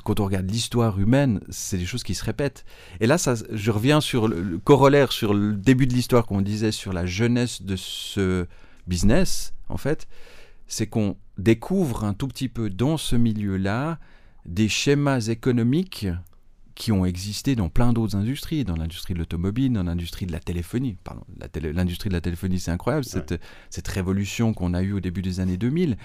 [0.03, 2.65] quand on regarde l'histoire humaine, c'est des choses qui se répètent.
[2.99, 3.17] Et là,
[3.51, 7.05] je reviens sur le, le corollaire, sur le début de l'histoire qu'on disait sur la
[7.05, 8.47] jeunesse de ce
[8.87, 10.07] business, en fait,
[10.67, 13.99] c'est qu'on découvre un tout petit peu dans ce milieu-là
[14.45, 16.07] des schémas économiques
[16.77, 20.39] qui ont existé dans plein d'autres industries, dans l'industrie de l'automobile, dans l'industrie de la
[20.39, 20.95] téléphonie.
[21.03, 21.23] Pardon,
[21.73, 25.39] l'industrie de la téléphonie, c'est incroyable, cette, cette révolution qu'on a eue au début des
[25.39, 25.97] années 2000.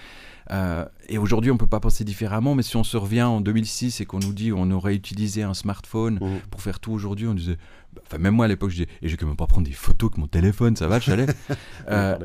[0.50, 3.42] Euh, et aujourd'hui, on ne peut pas penser différemment, mais si on se revient en
[3.42, 6.40] 2006 et qu'on nous dit on aurait utilisé un smartphone Mhm.
[6.50, 7.58] pour faire tout aujourd'hui, on disait...
[7.94, 9.66] bah, Enfin, même moi à l'époque, je disais, et je vais quand même pas prendre
[9.66, 11.36] des photos avec mon téléphone, ça va le chalet
[11.90, 12.16] Euh.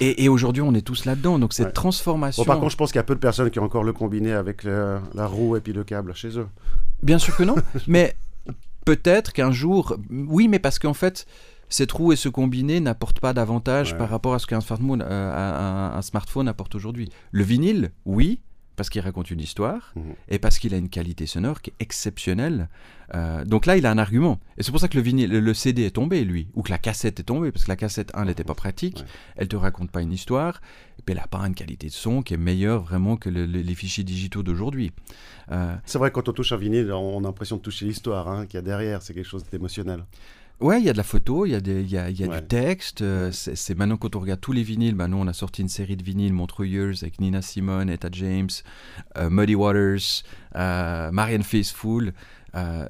[0.00, 1.38] Et, et aujourd'hui, on est tous là-dedans.
[1.38, 1.72] Donc, cette Ouais.
[1.72, 2.42] transformation.
[2.42, 3.92] Bon, par contre, je pense qu'il y a peu de personnes qui ont encore le
[3.92, 6.46] combiné avec le- la roue et puis le câble chez eux.
[7.02, 7.56] Bien sûr que non.
[7.86, 8.16] mais
[8.84, 9.96] peut-être qu'un jour.
[10.10, 11.26] Oui, mais parce qu'en fait,
[11.68, 13.98] cette roue et ce combiné n'apportent pas d'avantage Ouais.
[13.98, 17.10] par rapport à ce qu'un smartphone, euh, un smartphone apporte aujourd'hui.
[17.30, 18.40] Le vinyle, oui.
[18.78, 20.14] Parce qu'il raconte une histoire Mhm.
[20.30, 22.68] et parce qu'il a une qualité sonore qui est exceptionnelle.
[23.14, 24.38] Euh, donc là, il a un argument.
[24.56, 26.70] Et c'est pour ça que le, vinyle, le, le CD est tombé, lui, ou que
[26.70, 29.04] la cassette est tombée, parce que la cassette, un, n'était pas pratique, Ouais.
[29.36, 30.60] elle te raconte pas une histoire,
[30.98, 33.46] et puis elle n'a pas une qualité de son qui est meilleure vraiment que le-
[33.46, 34.92] le- les fichiers digitaux d'aujourd'hui.
[35.50, 38.46] Euh, C'est vrai, quand on touche un vinyle, on a l'impression de toucher l'histoire hein,
[38.46, 39.02] qu'il y a derrière.
[39.02, 40.04] C'est quelque chose d'émotionnel.
[40.60, 42.18] Ouais, il y a de la photo, il y a, des- il y a, il
[42.18, 42.40] y a Ouais.
[42.40, 43.02] du texte.
[43.02, 45.68] euh, c'est maintenant quand on regarde tous les vinyles, bah, nous on a sorti une
[45.68, 48.48] série de vinyles montreuilleuses avec Nina Simone, Etta James,
[49.16, 50.24] euh, Muddy Waters,
[50.56, 52.12] euh, Marianne Faithfull.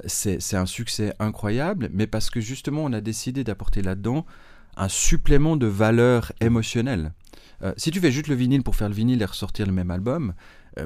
[0.07, 4.24] C'est un succès incroyable, mais parce que justement on a décidé d'apporter là-dedans
[4.78, 7.12] un supplément de valeur émotionnelle.
[7.76, 10.33] Si tu fais juste le vinyle pour faire le vinyle et ressortir le même album,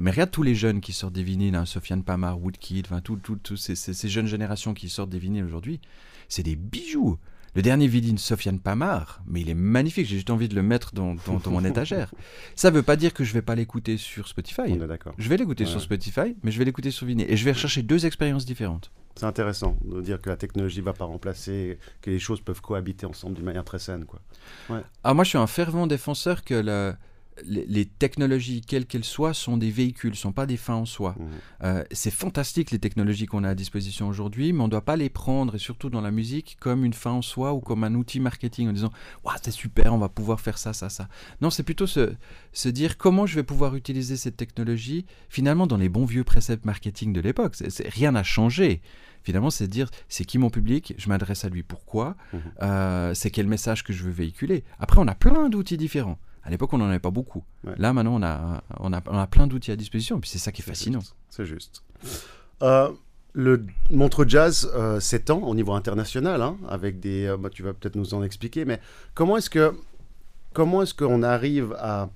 [0.00, 3.16] mais regarde tous les jeunes qui sortent des vinyles, hein, Sofiane Pamar, Woodkid, enfin tout,
[3.16, 5.80] tout, tout ces, ces- ces jeunes générations qui sortent des vinyles aujourd'hui,
[6.28, 7.18] c'est des bijoux.
[7.54, 10.94] Le dernier vinyle Sofiane Pamar, mais il est magnifique, j'ai juste envie de le mettre
[10.94, 12.10] dans, dans- dans mon étagère.
[12.56, 14.62] Ça veut pas dire que je vais pas l'écouter sur Spotify.
[14.68, 15.12] On est d'accord.
[15.18, 15.70] Je vais l'écouter Ouais.
[15.70, 17.30] sur Spotify, mais je vais l'écouter sur vinyle.
[17.30, 18.90] Et je vais rechercher deux expériences différentes.
[19.16, 23.04] C'est intéressant de dire que la technologie va pas remplacer, que les choses peuvent cohabiter
[23.04, 24.06] ensemble d'une manière très saine.
[24.06, 24.20] Quoi.
[25.04, 26.96] Ah, moi, je suis un fervent défenseur que la-
[27.44, 31.14] les, les technologies, quelles qu'elles soient, sont des véhicules, sont pas des fins en soi.
[31.18, 31.26] Mhm.
[31.64, 34.96] Euh, c'est fantastique les technologies qu'on a à disposition aujourd'hui, mais on ne doit pas
[34.96, 37.94] les prendre, et surtout dans la musique, comme une fin en soi ou comme un
[37.94, 38.90] outil marketing en disant
[39.24, 41.08] Waouh, c'est super, on va pouvoir faire ça, ça, ça.
[41.40, 42.12] Non, c'est plutôt se,
[42.52, 46.64] se dire comment je vais pouvoir utiliser cette technologie finalement dans les bons vieux préceptes
[46.64, 47.54] marketing de l'époque.
[47.56, 48.82] C'est- rien n'a changé.
[49.24, 52.40] Finalement, c'est dire c'est qui mon public, je m'adresse à lui pourquoi, Mhm.
[52.62, 54.64] euh, c'est quel message que je veux véhiculer.
[54.80, 56.18] Après, on a plein d'outils différents.
[56.44, 57.44] À l'époque, on n'en avait pas beaucoup.
[57.64, 57.74] Ouais.
[57.78, 60.38] Là, maintenant, on a, on a, on a plein d'outils à disposition, et puis c'est
[60.38, 61.02] ça qui est fascinant.
[61.28, 61.84] C'est juste.
[62.62, 62.90] Euh,
[63.32, 67.26] le Montreux Jazz euh, s'étend au niveau international, hein, avec des.
[67.26, 68.80] euh, bah, tu vas peut-être nous en expliquer, mais
[69.14, 69.72] comment est-ce que
[70.52, 72.10] comment est-ce qu'on arrive à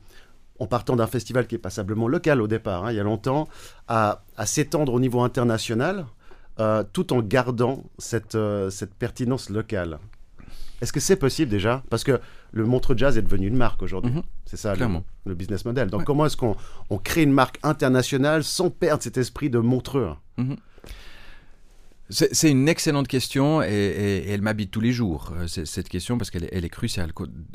[0.59, 3.47] en partant d'un festival qui est passablement local au départ, hein, il y a longtemps,
[3.89, 6.07] à, à s'étendre au niveau international,
[6.95, 8.39] tout en gardant cette,
[8.71, 9.99] cette pertinence locale?
[10.81, 11.83] Est-ce que c'est possible déjà?
[11.91, 12.19] Parce que
[12.57, 14.13] le Montreux Jazz est devenu une marque aujourd'hui.
[14.13, 14.23] Mhm.
[14.47, 15.89] C'est ça le, business model.
[15.91, 16.05] Donc Ouais.
[16.07, 16.57] comment est-ce qu'on
[16.91, 20.11] on crée une marque internationale sans perdre cet esprit de Montreux
[22.09, 25.89] C'est c'est une excellente question et, et- et elle m'habite tous les jours, euh, cette
[25.89, 27.11] question, parce qu'elle est, elle est cruciale.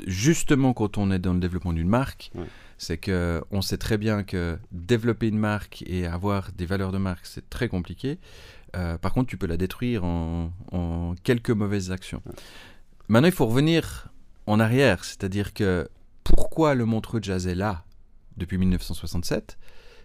[0.06, 2.30] Justement, quand on est dans le développement d'une marque,
[2.76, 6.98] c'est que on sait très bien que développer une marque et avoir des valeurs de
[6.98, 8.18] marque, c'est très compliqué.
[8.76, 12.22] Euh, par contre, tu peux la détruire en, en quelques mauvaises actions.
[13.08, 14.08] Maintenant, il faut revenir
[14.46, 15.88] en arrière, c'est-à-dire que
[16.24, 17.84] pourquoi le Montreux Jazz est là
[18.36, 19.58] depuis 1967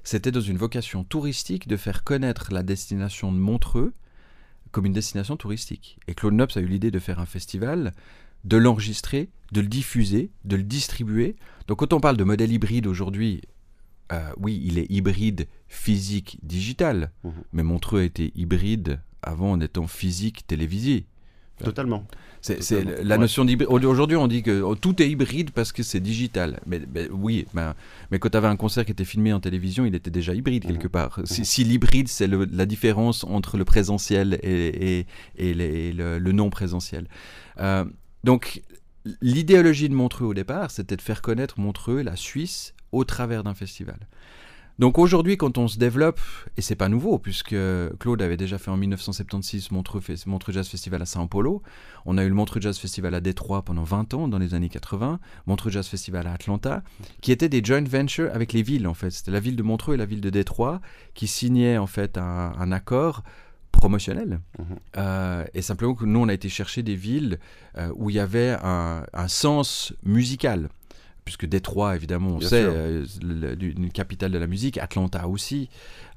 [0.03, 3.93] C'était dans une vocation touristique de faire connaître la destination de Montreux
[4.71, 5.97] comme une destination touristique.
[6.07, 7.93] Et Claude Nobs a eu l'idée de faire un festival,
[8.43, 11.35] de l'enregistrer, de le diffuser, de le distribuer.
[11.67, 13.41] Donc quand on parle de modèle hybride aujourd'hui,
[14.11, 17.31] euh, oui, il est hybride physique digital, Mhm.
[17.53, 21.05] mais Montreux était hybride avant en étant physique télévisé.
[21.63, 22.05] Totalement.
[22.41, 23.67] C'est la notion d'hybride.
[23.85, 26.59] Aujourd'hui, on dit que oh, tout est hybride parce que c'est digital.
[26.67, 27.73] Mais, mais oui, ben,
[28.11, 30.63] mais quand tu avais un concert qui était filmé en télévision, il était déjà hybride
[30.65, 30.89] quelque Mhm.
[30.91, 31.19] part.
[31.25, 36.31] Si, si l'hybride, c'est la différence entre le présentiel et, et- et les- le, le
[36.31, 37.07] non présentiel.
[37.59, 37.85] Euh,
[38.23, 38.61] donc,
[39.21, 43.53] l'idéologie de Montreux au départ, c'était de faire connaître Montreux, la Suisse, au travers d'un
[43.55, 43.97] festival.
[44.79, 46.19] Donc aujourd'hui, quand on se développe,
[46.55, 47.55] et c'est pas nouveau, puisque
[47.99, 50.01] Claude avait déjà fait en 1976 Montreux,
[50.49, 51.63] Jazz Festival à São Paulo,
[52.05, 54.69] on a eu le Montreux Jazz Festival à Détroit pendant 20 ans, dans les années
[54.69, 56.83] 80, Montreux Jazz Festival à Atlanta,
[57.21, 59.09] qui étaient des joint ventures avec les villes, en fait.
[59.09, 60.79] C'était la ville de Montreux et la ville de Détroit
[61.15, 63.23] qui signaient, en fait, un, un accord
[63.71, 64.39] promotionnel.
[64.59, 64.65] Mhm.
[64.97, 67.39] Euh, et simplement que nous, on a été chercher des villes
[67.77, 70.69] euh, où il y avait un, un sens musical.
[71.27, 73.05] Puisque Détroit, évidemment, on Bien sait, euh,
[73.59, 75.67] une capitale de la musique, Atlanta aussi.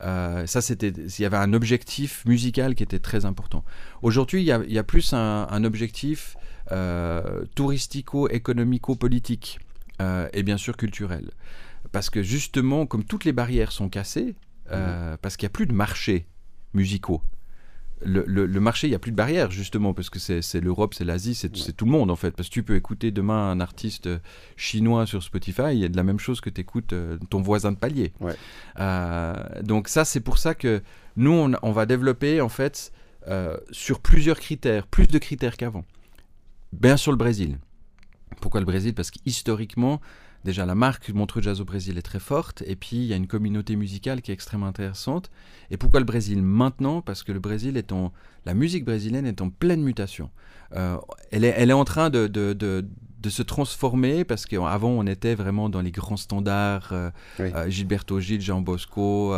[0.04, 3.64] Euh, ça, c'était, il y avait un objectif musical qui était très important.
[4.02, 6.36] Aujourd'hui, il y a, il y a plus un, un objectif
[6.70, 9.58] euh, touristico-économico-politique
[10.32, 11.32] et bien sûr culturel.
[11.90, 14.36] Parce que justement, comme toutes les barrières sont cassées,
[14.72, 16.26] euh, parce qu'il n'y a plus de marchés
[16.74, 17.22] musicaux.
[18.02, 20.94] Le, le- le marché, il n'y a plus de barrières, justement, parce que c'est l'Europe,
[20.94, 21.72] c'est l'Asie, c'est Ouais.
[21.72, 22.30] tout le monde, en fait.
[22.30, 24.18] Parce que tu peux écouter demain un artiste euh,
[24.56, 26.94] chinois sur Spotify, il y a de la même chose que tu écoutes
[27.28, 28.12] ton voisin de palier.
[28.20, 28.34] Ouais.
[28.78, 30.82] Euh, donc ça, c'est pour ça que
[31.16, 32.92] nous, on, on va développer, en fait,
[33.28, 35.84] euh, sur plusieurs critères, plus de critères qu'avant.
[36.72, 37.58] Bien sûr, le Brésil.
[38.40, 38.94] Pourquoi le Brésil?
[38.94, 40.00] Parce qu'historiquement,
[40.44, 43.16] déjà la marque Montreux Jazz au Brésil est très forte, et puis il y a
[43.16, 45.30] une communauté musicale qui est extrêmement intéressante.
[45.70, 47.02] Et pourquoi le Brésil maintenant?
[47.02, 48.12] Parce que le Brésil est en,
[48.46, 50.30] la musique brésilienne est en pleine mutation.
[50.74, 50.96] Euh,
[51.32, 52.86] elle, est, elle est en train de, de- de-
[53.20, 57.10] de se transformer parce qu'avant on était vraiment dans les grands standards, euh,
[57.54, 59.34] euh, Gilberto Gil, Jean Bosco,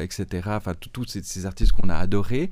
[0.00, 0.26] etc.
[0.48, 2.50] Enfin, tous ces, artistes qu'on a adorés.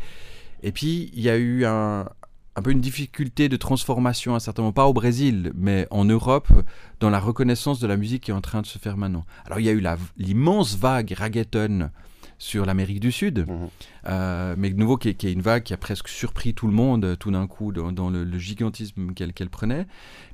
[0.63, 2.09] Et puis il y a eu un,
[2.57, 6.49] un peu une difficulté de transformation, certainement pas au Brésil, mais en Europe,
[6.99, 9.25] dans la reconnaissance de la musique qui est en train de se faire maintenant.
[9.47, 9.85] Alors il y a eu
[10.17, 11.91] l'immense vague reggaeton
[12.41, 13.69] sur l'Amérique du Sud, mhm.
[14.07, 17.05] euh, mais de nouveau qui est, une vague qui a presque surpris tout le monde
[17.05, 19.87] euh, tout d'un coup dans, le, gigantisme qu'elle prenait,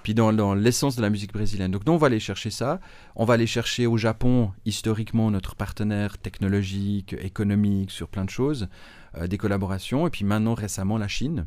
[0.05, 1.72] puis dans, l'essence de la musique brésilienne.
[1.72, 2.81] Donc nous on va aller chercher ça,
[3.16, 8.68] on va aller chercher au Japon historiquement notre partenaire technologique, économique sur plein de choses,
[9.16, 11.46] euh, des collaborations, et puis maintenant récemment la Chine.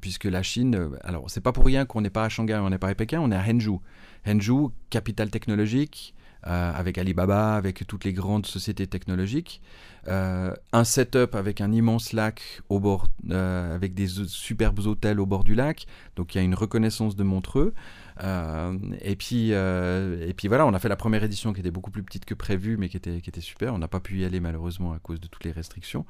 [0.00, 2.78] Puisque la Chine, alors c'est pas pour rien qu'on n'est pas à Shanghai, on n'est
[2.78, 3.80] pas à Pékin, on est à Henzhou.
[4.26, 6.14] Henzhou, capitale technologique,
[6.46, 9.60] euh, avec Alibaba, avec toutes les grandes sociétés technologiques.
[10.06, 15.26] Euh, un setup avec un immense lac au bord, euh, avec des superbes hôtels au
[15.26, 15.86] bord du lac.
[16.14, 17.74] Donc il y a une reconnaissance de Montreux.
[18.20, 22.02] Et, puis, et puis voilà, on a fait la première édition qui était beaucoup plus
[22.02, 23.74] petite que prévu, mais qui était, qui était super.
[23.74, 26.04] On n'a pas pu y aller malheureusement à cause de toutes les restrictions.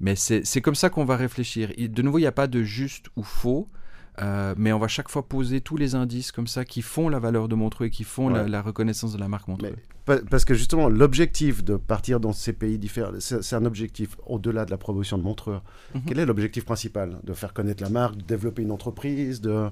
[0.00, 1.70] Mais c'est comme ça qu'on va réfléchir.
[1.76, 3.68] de nouveau, il n'y a pas de juste ou faux.
[4.22, 7.18] Euh, mais on va chaque fois poser tous les indices comme ça qui font la
[7.18, 9.74] valeur de Montreux et qui font la, reconnaissance de la marque Montreux.
[10.30, 14.70] parce que justement, l'objectif de partir dans ces pays différents, c'est un objectif au-delà de
[14.70, 15.60] la promotion de Montreux.
[15.94, 16.02] Mhm.
[16.06, 17.18] Quel est l'objectif principal?
[17.24, 19.68] De faire connaître la marque, de développer une entreprise de...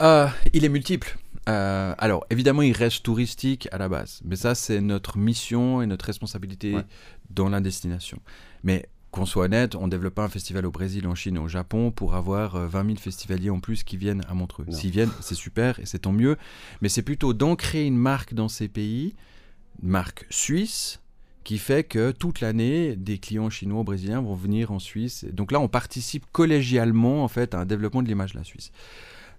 [0.00, 1.18] Euh, il est multiple.
[1.48, 4.20] Euh, alors, évidemment, il reste touristique à la base.
[4.24, 6.76] Mais ça, c'est notre mission et notre responsabilité
[7.30, 8.20] dans la destination.
[8.62, 11.40] Mais qu'on soit honnête, on ne développe pas un festival au Brésil, en Chine et
[11.40, 14.66] au Japon pour avoir 20 euh, 000 festivaliers en plus qui viennent à Montreux.
[14.70, 16.36] S'ils viennent, c'est super et c'est tant mieux.
[16.80, 19.14] Mais c'est plutôt d'ancrer une marque dans ces pays,
[19.82, 21.00] une marque suisse,
[21.42, 25.24] qui fait que toute l'année, des clients chinois ou brésiliens vont venir en Suisse.
[25.32, 28.70] Donc là, on participe collégialement en fait à un développement de l'image de la Suisse.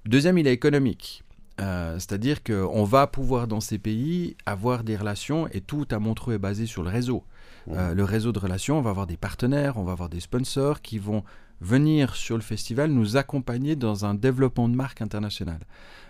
[0.05, 1.23] Deuxième, il est économique.
[1.59, 6.35] Euh, c'est-à-dire qu'on va pouvoir dans ces pays avoir des relations et tout à Montreux
[6.35, 7.23] est basé sur le réseau.
[7.69, 10.81] Euh, le réseau de relations, on va avoir des partenaires, on va avoir des sponsors
[10.81, 11.23] qui vont
[11.59, 15.59] venir sur le festival nous accompagner dans un développement de marque internationale.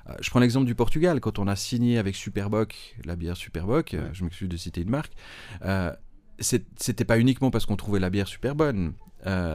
[0.10, 3.94] Euh, je prends l'exemple du Portugal, quand on a signé avec Superboc, la bière Superboc,
[3.94, 5.14] euh, je m'excuse de citer une marque,
[6.40, 8.94] c'était pas uniquement parce qu'on trouvait la bière super bonne,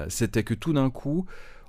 [0.09, 1.27] c'était que tout d'un coup,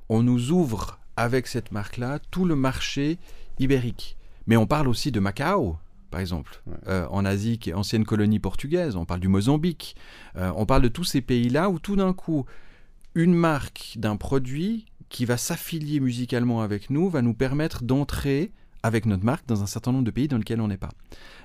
[0.10, 3.18] on nous ouvre avec cette marque-là tout le marché
[3.60, 4.18] ibérique.
[4.46, 5.78] Mais on parle aussi de Macao,
[6.10, 9.96] par exemple, euh, en Asie, qui est ancienne colonie portugaise, on parle du Mozambique,
[10.38, 12.46] euh, on parle de tous ces pays-là où tout d'un coup,
[13.14, 18.52] une marque d'un produit qui va s'affilier musicalement avec nous va nous permettre d'entrer
[18.84, 20.92] avec notre marque dans un certain nombre de pays dans lesquels on n'est pas.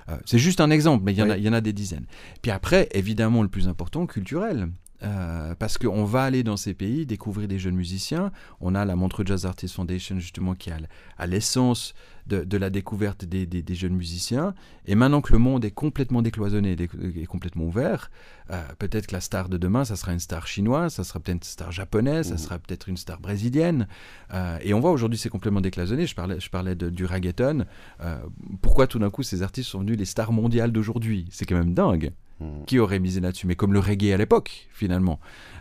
[0.09, 2.05] Euh, c'est juste un exemple, mais il y, y, en a des dizaines.
[2.41, 4.69] Puis après, évidemment, le plus important, culturel.
[5.01, 8.31] Euh, parce qu'on va aller dans ces pays découvrir des jeunes musiciens.
[8.61, 10.77] On a la Montreux Jazz Artists Foundation justement qui a
[11.17, 11.93] à l'essence
[12.25, 14.53] de, la découverte des, jeunes musiciens.
[14.85, 16.77] Et maintenant que le monde est complètement décloisonné
[17.17, 18.11] et complètement ouvert,
[18.49, 21.35] euh, peut-être que la star de demain, ça sera une star chinoise, ça sera peut-être
[21.35, 22.37] une star japonaise, ça mmh.
[22.37, 23.87] sera peut-être une star brésilienne.
[24.33, 26.07] Euh, et on voit aujourd'hui c'est complètement décloisonné.
[26.07, 27.65] Je parlais, je parlais du reggaeton.
[28.61, 31.25] pourquoi tout d'un coup ces artistes sont devenus les stars mondiales d'aujourd'hui?
[31.29, 32.13] C'est quand même dingue.
[32.39, 32.63] Hmm.
[32.65, 33.47] Qui aurait misé là-dessus?
[33.47, 35.19] Mais comme le reggae à l'époque, finalement.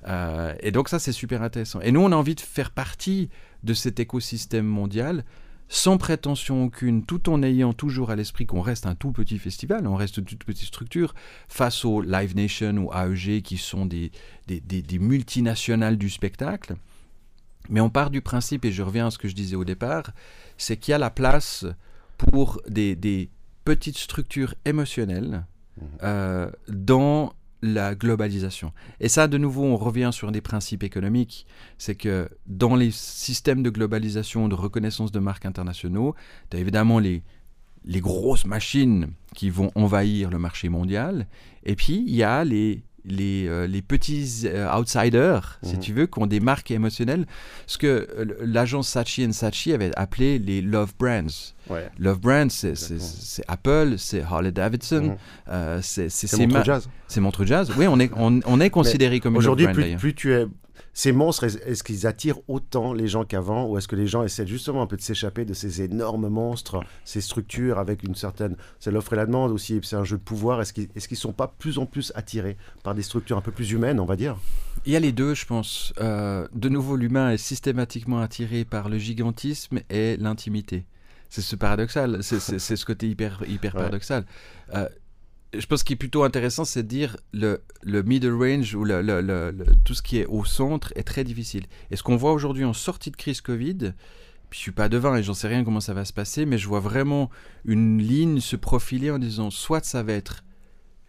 [0.08, 1.80] Euh, et donc ça, c'est super intéressant.
[1.80, 3.28] Et nous, on a envie de faire partie
[3.62, 5.24] de cet écosystème mondial
[5.72, 9.86] sans prétention aucune, tout en ayant toujours à l'esprit qu'on reste un tout petit festival,
[9.86, 11.14] on reste une toute petite structure,
[11.48, 14.12] face aux Live Nation ou AEG qui sont des,
[14.46, 16.74] des, multinationales du spectacle.
[17.70, 20.10] Mais on part du principe, et je reviens à ce que je disais au départ,
[20.58, 21.64] c'est qu'il y a la place
[22.18, 23.30] pour des, des
[23.64, 25.46] petites structures émotionnelles
[26.02, 28.72] euh, dans la globalisation.
[29.00, 31.46] Et ça, de nouveau, on revient sur des principes économiques.
[31.78, 36.14] C'est que dans les systèmes de globalisation, de reconnaissance de marques internationaux,
[36.50, 37.22] tu as évidemment les,
[37.84, 41.26] les grosses machines qui vont envahir le marché mondial.
[41.64, 45.80] Et puis, il y a les les, euh, les petits euh, outsiders, si mhm.
[45.80, 47.26] tu veux, qui ont des marques émotionnelles.
[47.66, 51.54] Ce que euh, l'agence Saatchi Saatchi avait appelé les love brands.
[51.98, 55.80] Love brands, c'est Apple, c'est Harley Davidson, mhm.
[55.80, 56.88] c'est Montreux Jazz.
[57.08, 57.72] C'est Montreux Jazz.
[57.76, 59.36] Oui, on est, on, est considéré comme.
[59.36, 60.46] Aujourd'hui, plus tu es
[60.94, 64.46] ces monstres, est-ce qu'ils attirent autant les gens qu'avant ou est-ce que les gens essaient
[64.46, 68.56] justement un peu de s'échapper de ces énormes monstres, ces structures avec une certaine...
[68.78, 70.60] C'est l'offre et la demande aussi, c'est un jeu de pouvoir.
[70.60, 73.70] Est-ce qu'ils ne sont pas plus en plus attirés par des structures un peu plus
[73.72, 74.36] humaines, on va dire?
[74.84, 75.94] Il y a les deux, je pense.
[76.00, 80.84] Euh, de nouveau, l'humain est systématiquement attiré par le gigantisme et l'intimité.
[81.30, 84.26] C'est ce paradoxal, c'est ce côté hyper, hyper paradoxal.
[84.74, 84.86] Euh,
[85.54, 89.02] je pense qu'il est plutôt intéressant, c'est de dire le, le middle range ou le,
[89.02, 91.64] le, tout ce qui est au centre est très difficile.
[91.90, 93.92] Et ce qu'on voit aujourd'hui en sortie de crise Covid,
[94.50, 96.68] je suis pas devin et j'en sais rien comment ça va se passer, mais je
[96.68, 97.30] vois vraiment
[97.64, 100.44] une ligne se profiler en disant soit ça va être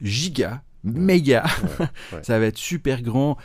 [0.01, 1.45] giga, méga,
[2.21, 3.37] ça va être super grand.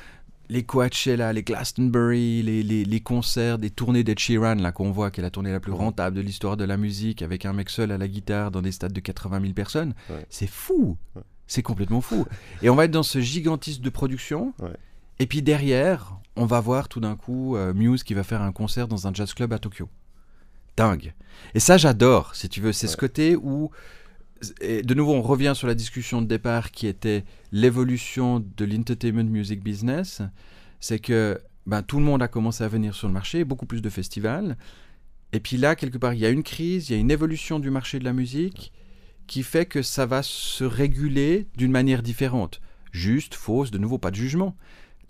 [0.51, 5.21] Les Coachella, les Glastonbury, les, les, concerts, des tournées d'Ed Sheeran, là qu'on voit, qui
[5.21, 7.93] est la tournée la plus rentable de l'histoire de la musique, avec un mec seul
[7.93, 9.95] à la guitare dans des stades de 80 000 personnes.
[10.31, 10.97] C'est fou.
[11.47, 12.27] C'est complètement fou.
[12.63, 14.55] Et on va être dans ce gigantisme de production.
[15.19, 18.53] Et puis derrière, on va voir tout d'un coup euh, Muse qui va faire un
[18.53, 19.89] concert dans un jazz club à Tokyo.
[20.77, 21.13] Dingue.
[21.55, 22.73] Et ça, j'adore, si tu veux.
[22.73, 23.71] C'est ce côté où,
[24.61, 29.25] et de nouveau, on revient sur la discussion de départ qui était l'évolution de l'entertainment
[29.25, 30.23] music business.
[30.81, 33.83] C'est que ben, tout le monde a commencé à venir sur le marché, beaucoup plus
[33.83, 34.57] de festivals.
[35.33, 37.59] Et puis là, quelque part, il y a une crise, il y a une évolution
[37.59, 38.73] du marché de la musique
[39.27, 42.61] qui fait que ça va se réguler d'une manière différente.
[42.93, 44.57] Juste, fausse, de nouveau, pas de jugement.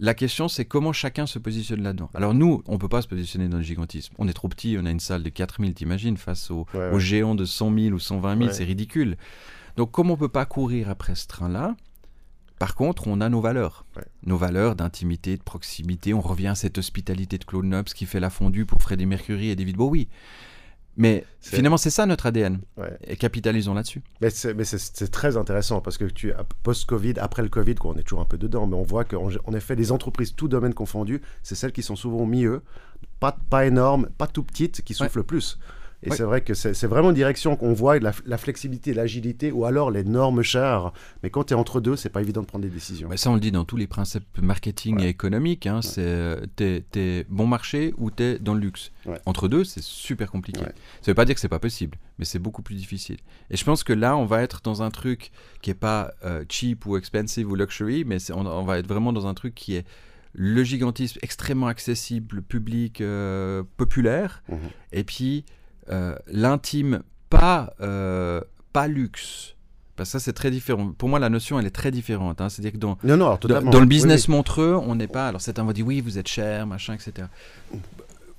[0.00, 2.08] La question, c'est comment chacun se positionne là-dedans.
[2.14, 4.14] Alors nous, on ne peut pas se positionner dans le gigantisme.
[4.18, 6.66] On est trop petit, on a une salle de 4000, t'imagines, face aux
[6.98, 9.16] géants de 100 000 ou 120 000, c'est ridicule.
[9.76, 11.76] Donc comme on ne peut pas courir après ce train-là,
[12.58, 13.86] par contre, on a nos valeurs.
[14.24, 16.12] Nos valeurs d'intimité, de proximité.
[16.12, 19.50] On revient à cette hospitalité de Claude Nobs qui fait la fondue pour Freddie Mercury
[19.50, 20.08] et David Bowie.
[20.98, 22.58] Mais finalement, c'est ça notre ADN.
[23.06, 24.02] Et capitalisons là-dessus.
[24.20, 26.32] Mais c'est très intéressant parce que tu
[26.64, 29.76] post-Covid, après le Covid, on est toujours un peu dedans, mais on voit qu'en effet,
[29.76, 32.62] les entreprises, tout domaine confondu, c'est celles qui sont souvent mieux,
[33.20, 35.58] pas, pas énormes, pas tout petites, qui soufflent le plus.
[36.02, 39.64] Et c'est vrai que c'est vraiment une direction qu'on voit, la, la flexibilité, l'agilité, ou
[39.64, 40.92] alors les normes chères.
[41.22, 43.08] Mais quand tu es entre deux, c'est pas évident de prendre des décisions.
[43.08, 45.66] Mais ça, on le dit dans tous les principes marketing et économiques.
[45.66, 48.92] Hein, C'est t'es es bon marché ou t'es dans le luxe.
[49.26, 50.60] Entre deux, c'est super compliqué.
[50.60, 53.18] Ça veut pas dire que c'est pas possible, mais c'est beaucoup plus difficile.
[53.50, 55.30] Et je pense que là, on va être dans un truc
[55.62, 59.12] qui est pas euh, cheap ou expensive ou luxury, mais on, on va être vraiment
[59.12, 59.86] dans un truc qui est
[60.34, 64.58] le gigantisme extrêmement accessible, public, euh, populaire, mhm.
[64.92, 65.44] et puis
[65.90, 68.40] euh, l'intime, pas, euh,
[68.72, 69.54] pas luxe.
[69.96, 70.92] Parce que ça, c'est très différent.
[70.92, 72.40] Pour moi, la notion, elle est très différente.
[72.40, 72.48] Hein.
[72.48, 75.28] C'est-à-dire que dans, dans, le business montreux, on n'est pas.
[75.28, 77.26] Alors, certains vont dire oui, vous êtes cher, machin, etc.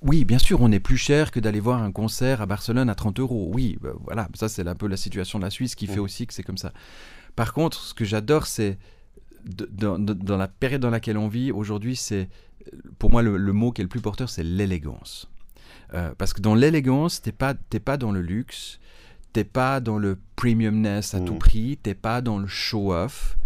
[0.02, 2.96] Oui, bien sûr, on est plus cher que d'aller voir un concert à Barcelone à
[2.96, 3.52] 30 euros.
[3.54, 6.26] Oui, bah, voilà, ça, c'est un peu la situation de la Suisse qui fait aussi
[6.26, 6.72] que c'est comme ça.
[7.36, 8.78] Par contre, ce que j'adore, c'est
[9.44, 9.98] dans,
[10.38, 12.30] la période dans laquelle on vit aujourd'hui, c'est
[12.98, 15.28] pour moi le, le mot qui est le plus porteur, c'est l'élégance.
[15.94, 18.80] Euh, parce que dans l'élégance, t'es pas, pas dans le luxe,
[19.34, 21.40] t'es pas dans le premiumness à tout mm.
[21.40, 23.38] prix, t'es pas dans le show-off.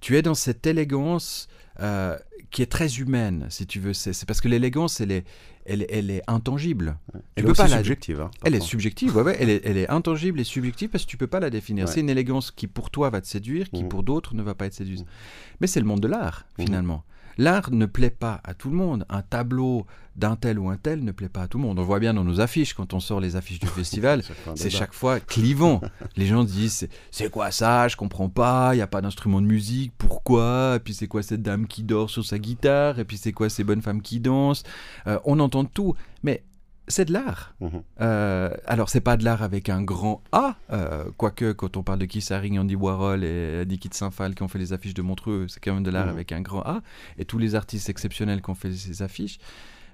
[0.00, 1.48] Tu es dans cette élégance
[1.80, 2.16] euh,
[2.50, 3.94] qui est très humaine, si tu veux.
[3.94, 5.24] C'est parce que l'élégance, elle est,
[5.64, 6.98] elle, elle, est intangible.
[7.36, 8.20] Elle est subjective.
[8.20, 11.16] Hein, elle est subjective, ouais, Elle, est, elle, est, intangible et subjective parce que tu
[11.16, 11.88] peux pas la définir.
[11.88, 13.88] C'est une élégance qui pour toi va te séduire, qui mm.
[13.88, 15.06] pour d'autres ne va pas être séduisante.
[15.06, 15.10] Mm.
[15.60, 17.04] Mais c'est le monde de l'art, finalement.
[17.38, 19.04] L'art ne plaît pas à tout le monde.
[19.08, 21.78] Un tableau d'un tel ou un tel ne plaît pas à tout le monde.
[21.78, 24.22] On voit bien dans nos affiches, quand on sort les affiches du festival,
[24.54, 25.80] c'est chaque fois clivant.
[26.16, 27.88] les gens disent c'est quoi ça?
[27.88, 30.74] Je comprends pas, il n'y a pas d'instrument de musique, pourquoi?
[30.76, 32.98] Et puis c'est quoi cette dame qui dort sur sa guitare?
[32.98, 34.62] Et puis c'est quoi ces bonnes femmes qui dansent?
[35.06, 35.94] Euh, On entend tout.
[36.22, 36.44] Mais
[36.88, 37.54] c'est de l'art.
[37.60, 37.82] Mhm.
[38.00, 41.98] Euh, alors, c'est pas de l'art avec un grand A, euh, quoique quand on parle
[41.98, 45.02] de Keith Haring, Andy Warhol et Dicky de Saint-Phal qui ont fait les affiches de
[45.02, 46.12] Montreux, c'est quand même de l'art mhm.
[46.12, 46.82] avec un grand A,
[47.18, 49.38] et tous les artistes exceptionnels qui ont fait ces affiches.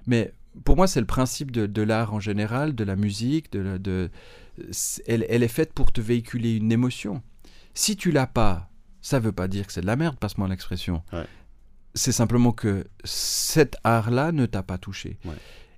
[0.07, 0.33] Mais
[0.65, 4.09] pour moi, c'est le principe de, l'art en général, de la musique, de,
[5.07, 7.21] elle, est faite pour te véhiculer une émotion.
[7.73, 8.69] Si tu l'as pas,
[9.01, 11.03] ça veut pas dire que c'est de la merde, passe-moi l'expression.
[11.93, 15.19] C'est simplement que cet art-là ne t'a pas touché.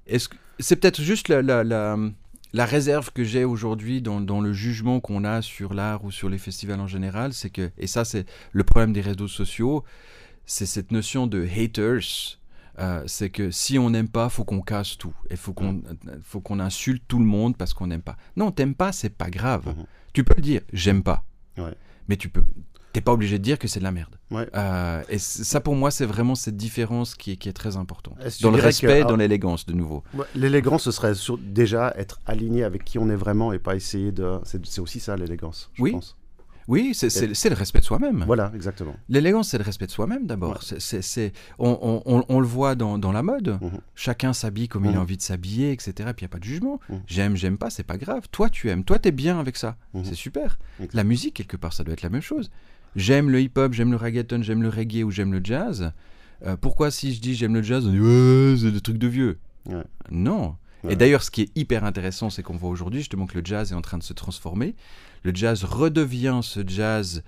[0.07, 5.41] Est-ce que c'est peut-être juste la, réserve que j'ai aujourd'hui dans, le jugement qu'on a
[5.41, 8.93] sur l'art ou sur les festivals en général, c'est que, et ça c'est le problème
[8.93, 9.83] des réseaux sociaux,
[10.45, 12.39] c'est cette notion de haters.
[12.79, 15.13] Euh, c'est que si on n'aime pas, faut qu'on casse tout.
[15.29, 15.97] Et faut qu'on, mm.
[16.23, 18.17] faut qu'on insulte tout le monde parce qu'on n'aime pas.
[18.35, 19.67] Non, t'aimes pas, c'est pas grave.
[19.67, 19.85] Mm-hmm.
[20.13, 21.23] Tu peux le dire, j'aime pas.
[22.09, 22.43] Mais tu peux,
[22.93, 24.15] t'es pas obligé de dire que c'est de la merde.
[24.31, 28.17] Euh, et ça, pour moi, c'est vraiment cette différence qui est, qui est très importante.
[28.41, 30.03] Dans le respect, dans l'élégance, de nouveau.
[30.35, 34.39] L'élégance, ce serait déjà être aligné avec qui on est vraiment et pas essayer de.
[34.43, 35.91] C'est aussi ça, l'élégance, je oui.
[35.91, 36.15] pense.
[36.67, 38.23] Oui, c'est le respect de soi-même.
[38.25, 38.95] Voilà, exactement.
[39.09, 40.61] L'élégance, c'est le respect de soi-même d'abord.
[40.63, 43.59] C'est on, on, on, le voit dans, dans la mode.
[43.61, 43.79] Mhm.
[43.95, 44.99] Chacun s'habille comme il a mhm.
[44.99, 45.91] envie de s'habiller, etc.
[45.91, 46.79] Puis il n'y a pas de jugement.
[46.89, 47.01] Mhm.
[47.07, 48.27] J'aime, j'aime pas, c'est pas grave.
[48.31, 48.83] Toi, tu aimes.
[48.83, 49.75] Toi, tu es bien avec ça.
[50.03, 50.57] C'est super.
[50.93, 52.49] La musique, quelque part, ça doit être la même chose
[52.95, 55.91] j'aime le hip-hop, j'aime le reggaeton, j'aime le reggae ou j'aime le jazz.
[56.45, 59.07] Euh, pourquoi si je dis j'aime le jazz, on dit ouais, c'est des trucs de
[59.07, 59.39] vieux
[60.11, 60.55] Non.
[60.89, 63.71] Et d'ailleurs, ce qui est hyper intéressant, c'est qu'on voit aujourd'hui justement que le jazz
[63.71, 64.75] est en train de se transformer.
[65.23, 67.23] Le jazz redevient ce jazz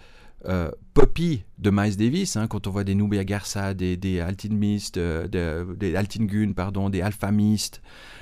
[0.47, 4.53] euh, poppy de Miles Davis, hein, quand on voit des Nubia Garza, des, des Altin
[4.53, 7.81] Mist, euh, des Altin Gun, pardon, des Alpha Mist,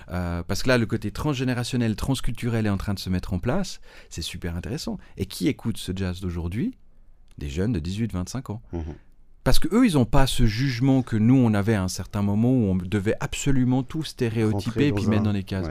[0.09, 3.39] euh, parce que là, le côté transgénérationnel, transculturel est en train de se mettre en
[3.39, 4.97] place, c'est super intéressant.
[5.17, 6.77] Et qui écoute ce jazz d'aujourd'hui?
[7.37, 8.61] Des jeunes de 18-25 ans.
[8.71, 8.95] Mhm.
[9.43, 12.21] Parce que eux, ils n'ont pas ce jugement que nous, on avait à un certain
[12.21, 15.67] moment où on devait absolument tout stéréotyper et puis mettre dans les cases.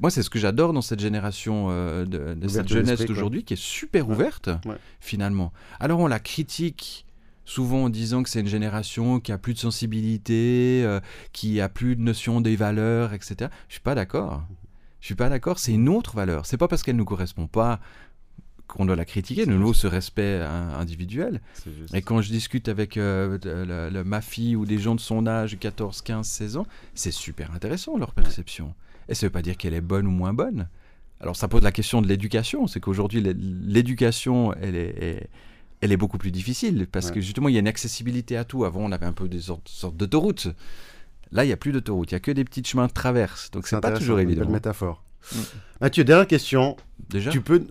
[0.00, 3.62] Moi, c'est ce que j'adore dans cette génération, euh, de, cette jeunesse d'aujourd'hui, qui est
[3.62, 4.48] super ouverte,
[5.00, 5.52] finalement.
[5.78, 7.04] Alors, on la critique
[7.44, 11.00] souvent en disant que c'est une génération qui a plus de sensibilité, euh,
[11.32, 13.50] qui a plus de notion des valeurs, etc.
[13.68, 14.44] Je suis pas d'accord.
[15.00, 15.58] Je suis pas d'accord.
[15.58, 16.46] C'est une autre valeur.
[16.46, 17.80] C'est pas parce qu'elle nous correspond pas
[18.72, 20.40] qu'on doit la critiquer, de nouveau ce respect
[20.78, 21.40] individuel.
[21.94, 23.38] Et quand je discute avec euh,
[24.04, 27.96] ma fille ou des gens de son âge, 14, 15, 16 ans, c'est super intéressant
[27.96, 28.74] leur perception.
[29.08, 30.68] Et ça ne veut pas dire qu'elle est bonne ou moins bonne.
[31.20, 35.28] Alors ça pose la question de l'éducation, c'est qu'aujourd'hui l'éducation, elle est,
[35.80, 38.64] elle est beaucoup plus difficile parce que justement il y a une accessibilité à tout.
[38.64, 40.48] Avant on avait un peu des sortes, d'autoroutes.
[41.32, 43.50] Là il n'y a plus d'autoroutes, il n'y a que des petits chemins de traverse.
[43.50, 44.44] Donc c'est pas toujours évident.
[44.44, 45.04] Une métaphore.
[45.32, 45.38] Mm.
[45.80, 46.76] Mathieu, dernière question.
[47.08, 47.64] Déjà tu peux,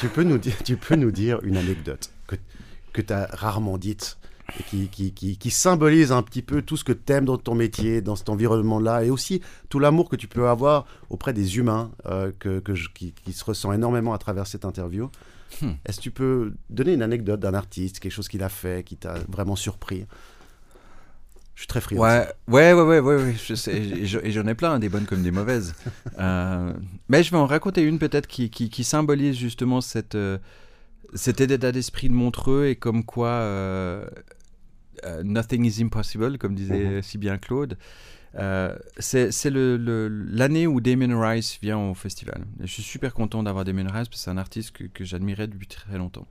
[0.00, 2.36] tu, peux nous dire, tu peux nous dire une anecdote que,
[2.92, 4.18] que tu as rarement dite
[4.58, 7.38] et qui, qui, qui, qui, symbolise un petit peu tout ce que tu aimes dans
[7.38, 11.58] ton métier, dans cet environnement-là, et aussi tout l'amour que tu peux avoir auprès des
[11.58, 15.10] humains euh, que, que qui, se ressent énormément à travers cette interview.
[15.60, 15.72] Hmm.
[15.86, 18.96] Est-ce que tu peux donner une anecdote d'un artiste, quelque chose qu'il a fait, qui
[18.96, 20.06] t'a vraiment surpris?
[21.62, 22.02] Je suis très friand.
[22.02, 25.30] Ouais, ouais, ouais, ouais, ouais, je sais, et j'en ai plein, des bonnes comme des
[25.30, 25.74] mauvaises.
[26.18, 26.72] Euh,
[27.08, 30.38] mais je vais en raconter une peut-être qui, symbolise justement cette, euh,
[31.14, 34.04] cet état d'esprit de Montreux et comme quoi euh,
[35.24, 37.02] nothing is impossible, comme disait mhm.
[37.02, 37.78] si bien Claude.
[38.98, 42.44] c'est l'année où Damien Rice vient au festival.
[42.60, 45.46] je suis super content d'avoir Damien Rice parce que c'est un artiste que, que j'admirais
[45.46, 46.28] depuis très longtemps.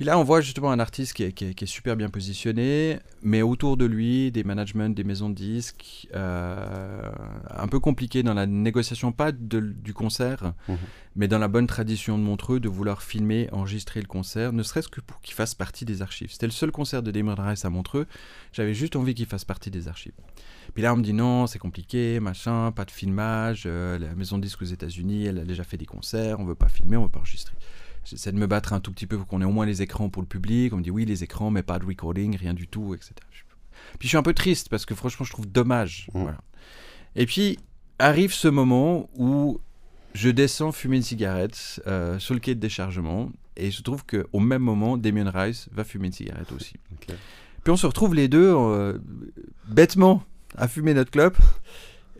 [0.00, 3.84] Puis là, on voit justement un artiste qui est, super bien positionné, mais autour de
[3.84, 7.02] lui, des managements, des maisons de disques, euh,
[7.50, 10.78] un peu compliqué dans la négociation, pas du concert, mhm.
[11.16, 14.88] mais dans la bonne tradition de Montreux, de vouloir filmer, enregistrer le concert, ne serait-ce
[14.88, 16.32] que pour qu'il fasse partie des archives.
[16.32, 18.06] C'était le seul concert de Damon Rice à Montreux,
[18.54, 20.14] j'avais juste envie qu'il fasse partie des archives.
[20.72, 24.38] Puis là, on me dit non, c'est compliqué, machin, pas de filmage, euh, la maison
[24.38, 27.02] de disques aux États-Unis, elle a déjà fait des concerts, on veut pas filmer, on
[27.02, 27.54] veut pas enregistrer.
[28.10, 30.08] J'essaie de me battre un tout petit peu pour qu'on ait au moins les écrans
[30.08, 30.72] pour le public.
[30.72, 33.14] On me dit oui, les écrans, mais pas de recording, rien du tout, etc.
[33.98, 36.08] Puis je suis un peu triste parce que franchement, je trouve dommage.
[36.14, 36.26] Mmh.
[37.16, 37.58] Et puis
[37.98, 39.60] arrive ce moment où
[40.14, 44.04] je descends fumer une cigarette euh, sur le quai de déchargement et il se trouve
[44.04, 46.74] qu'au même moment, Damien Rice va fumer une cigarette aussi.
[47.06, 48.98] Puis on se retrouve les deux euh,
[49.68, 50.24] bêtement
[50.56, 51.36] à fumer notre clope.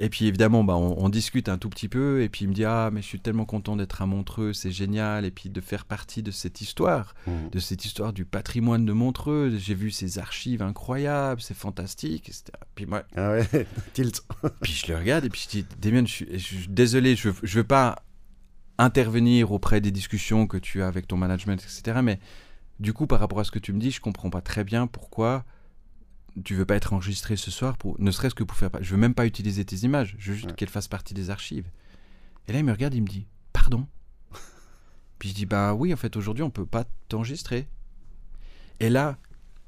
[0.03, 2.64] Et puis évidemment, bah, on, discute un tout petit peu, et puis il me dit
[2.64, 5.84] Ah, mais je suis tellement content d'être à Montreux, c'est génial, et puis de faire
[5.84, 7.51] partie de cette histoire, mmh.
[7.53, 9.53] de cette histoire du patrimoine de Montreux.
[9.59, 12.44] J'ai vu ces archives incroyables, c'est fantastique, etc.
[12.74, 13.03] Puis moi.
[13.14, 14.22] Ah ouais, tilt.
[14.62, 17.64] puis je le regarde, et puis je dis Damien, je suis, désolé, je ne veux
[17.64, 18.03] pas
[18.78, 22.01] intervenir auprès des discussions que tu as avec ton management, etc.
[22.03, 22.20] Mais
[22.78, 24.86] du coup, par rapport à ce que tu me dis, je comprends pas très bien
[24.86, 25.44] pourquoi
[26.45, 29.01] tu veux pas être enregistré ce soir pour ne serait-ce que pour faire je veux
[29.01, 31.66] même pas utiliser tes images je veux juste qu'elles fassent partie des archives.
[32.49, 33.87] Et là il me regarde il me dit pardon?
[35.18, 37.68] Puis je dis bah oui en fait aujourd'hui on peut pas t'enregistrer
[38.81, 39.18] et là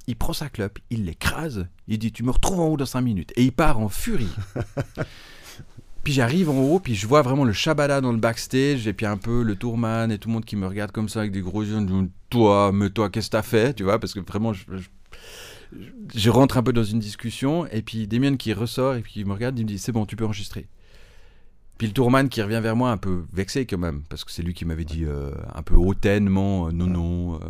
[0.07, 3.01] il prend sa clope il l'écrase il dit tu me retrouves en haut dans 5
[3.01, 4.35] minutes et il part en furie.
[6.05, 9.07] Puis j'arrive en haut puis je vois vraiment le Shabada dans le backstage et puis
[9.07, 11.43] un peu le tourman et tout le monde qui me regarde comme ça avec des
[11.43, 11.79] gros yeux
[12.29, 13.75] toi mais toi qu'est-ce que t'as fait?
[13.75, 14.89] Tu vois parce que vraiment je je
[16.29, 19.33] rentre un peu dans une discussion, et puis Damien qui ressort, et puis il me
[19.33, 20.67] regarde, il me dit C'est bon, tu peux enregistrer.
[21.79, 24.43] Puis le tourman qui revient vers moi un peu vexé quand même, parce que c'est
[24.43, 27.41] lui qui m'avait dit euh, un peu hautainement euh, Non, non,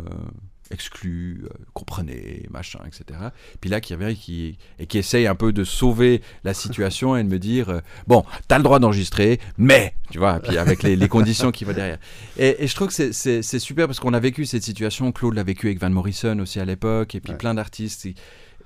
[0.73, 3.19] euh, exclu, comprenez, machin, etc.
[3.61, 7.23] Puis là, qui revient qui, et qui essaye un peu de sauver la situation et
[7.23, 11.51] de me dire Bon, t'as le droit d'enregistrer, mais, tu vois, puis avec les, conditions
[11.51, 11.99] qui vont derrière.
[12.37, 15.11] Et, je trouve que c'est super parce qu'on a vécu cette situation.
[15.11, 18.07] Claude l'a vécu avec Van Morrison aussi à l'époque, et puis plein d'artistes.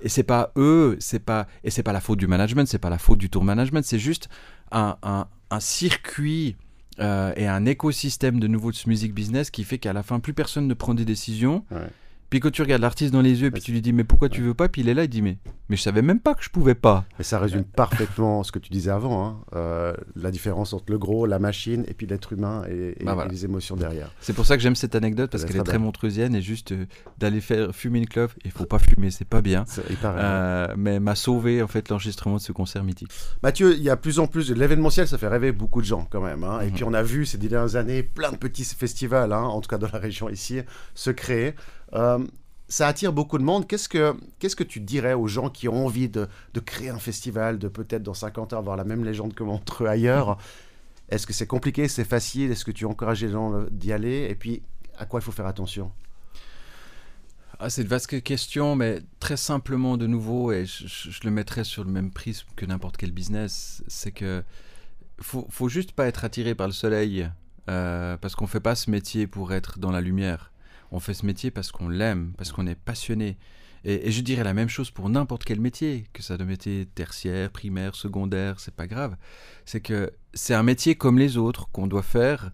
[0.00, 2.90] Et c'est pas eux, c'est pas et c'est pas la faute du management, c'est pas
[2.90, 4.28] la faute du tour management, c'est juste
[4.70, 6.56] un, un, un circuit
[7.00, 10.20] euh, et un écosystème de nouveau de ce music business qui fait qu'à la fin
[10.20, 11.64] plus personne ne prend des décisions.
[12.30, 14.42] Puis quand tu regardes l'artiste dans les yeux, puis tu lui dis mais pourquoi tu
[14.42, 16.42] veux pas, puis il est là, il dit mais mais je savais même pas que
[16.42, 17.04] je pouvais pas.
[17.20, 19.40] Et ça résume parfaitement ce que tu disais avant, hein.
[19.54, 23.44] euh, la différence entre le gros, la machine, et puis l'être humain et, bah, les
[23.44, 24.10] émotions derrière.
[24.20, 26.86] C'est pour ça que j'aime cette anecdote, parce qu'elle est très montreusienne, et juste euh,
[27.18, 29.64] d'aller faire fumer une clope, il faut pas fumer, c'est pas bien.
[30.04, 33.10] Euh, mais m'a sauvé en fait l'enregistrement de ce concert mythique.
[33.42, 36.22] Mathieu, il y a plus en plus, l'événementiel, ça fait rêver beaucoup de gens quand
[36.22, 36.44] même.
[36.44, 36.60] Hein.
[36.62, 36.72] Et mhm.
[36.72, 39.78] puis on a vu ces dernières années plein de petits festivals, hein, en tout cas
[39.78, 40.60] dans la région ici,
[40.94, 41.54] se créer
[41.92, 43.66] ça attire beaucoup de monde.
[43.66, 47.58] Qu'est-ce que, que tu dirais aux gens qui ont envie de, de créer un festival,
[47.58, 50.38] de peut-être dans 50 ans avoir la même légende que Montreux ailleurs?
[51.08, 52.50] Est-ce que c'est compliqué, c'est facile?
[52.50, 54.28] Est-ce que tu encourages les gens d'y aller?
[54.28, 54.62] Et puis,
[54.98, 55.90] à quoi il faut faire attention?
[57.60, 61.82] Ah, c'est une vaste question, mais très simplement de nouveau, et je, le mettrais sur
[61.82, 64.44] le même prisme que n'importe quel business, c'est que
[65.20, 67.28] faut, faut juste pas être attiré par le soleil,
[67.68, 70.52] euh, parce qu'on fait pas ce métier pour être dans la lumière.
[70.90, 73.38] On fait ce métier parce qu'on l'aime, parce qu'on est passionné.
[73.84, 77.50] Et, je dirais la même chose pour n'importe quel métier, que ça de métier tertiaire,
[77.50, 79.16] primaire, secondaire, c'est pas grave.
[79.64, 82.50] C'est que c'est un métier comme les autres qu'on doit faire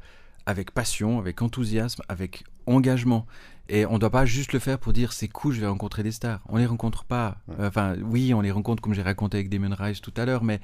[0.46, 3.26] avec passion, avec enthousiasme, avec engagement.
[3.70, 6.02] Et on ne doit pas juste le faire pour dire c'est cool, je vais rencontrer
[6.02, 6.40] des stars.
[6.48, 7.38] On les rencontre pas.
[7.58, 10.60] Enfin, oui, on les rencontre comme j'ai raconté avec Damon Rice tout à l'heure, mais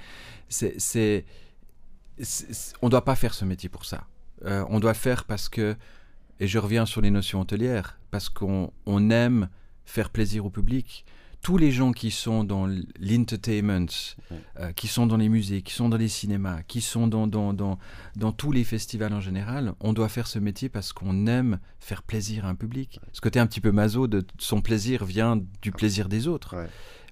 [0.48, 1.24] c'est,
[2.82, 4.06] on ne doit pas faire ce métier pour ça.
[4.44, 5.76] Euh, on doit faire parce que
[6.40, 9.48] et je reviens sur les notions hôtelières, parce qu'on aime
[9.84, 11.04] faire plaisir au public.
[11.42, 12.66] Tous les gens qui sont dans
[12.98, 13.86] l'entertainment,
[14.58, 17.54] euh, qui sont dans les musées, qui sont dans les cinémas, qui sont dans, dans,
[17.54, 17.78] dans,
[18.16, 22.02] dans, tous les festivals en général, on doit faire ce métier parce qu'on aime faire
[22.02, 23.00] plaisir à un public.
[23.12, 26.56] Ce côté un petit peu maso de son plaisir vient du plaisir des autres.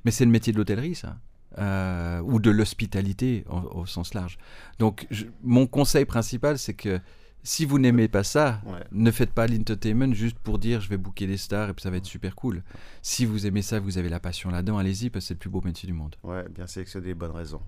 [0.04, 1.16] Mais c'est le métier de l'hôtellerie, ça.
[1.56, 4.38] Euh, ou de l'hospitalité au, sens large.
[4.78, 5.08] Donc,
[5.42, 7.00] mon conseil principal, c'est que
[7.48, 8.60] si vous n'aimez pas ça,
[8.92, 11.88] ne faites pas l'entertainment juste pour dire je vais booker des stars et puis ça
[11.88, 12.62] va être super cool.
[13.00, 15.48] Si vous aimez ça, vous avez la passion là-dedans, allez-y parce que c'est le plus
[15.48, 16.14] beau métier du monde.
[16.22, 17.62] Ouais, bien sélectionné, bonnes raisons.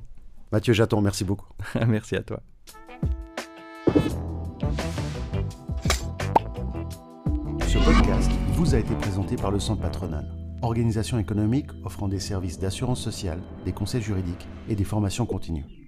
[0.52, 1.48] Mathieu Jaton, merci beaucoup.
[1.88, 2.42] merci à toi.
[7.66, 12.58] Ce podcast vous a été présenté par le Centre patronal, organisation économique offrant des services
[12.58, 15.79] d'assurance sociale, des conseils juridiques et des formations continues.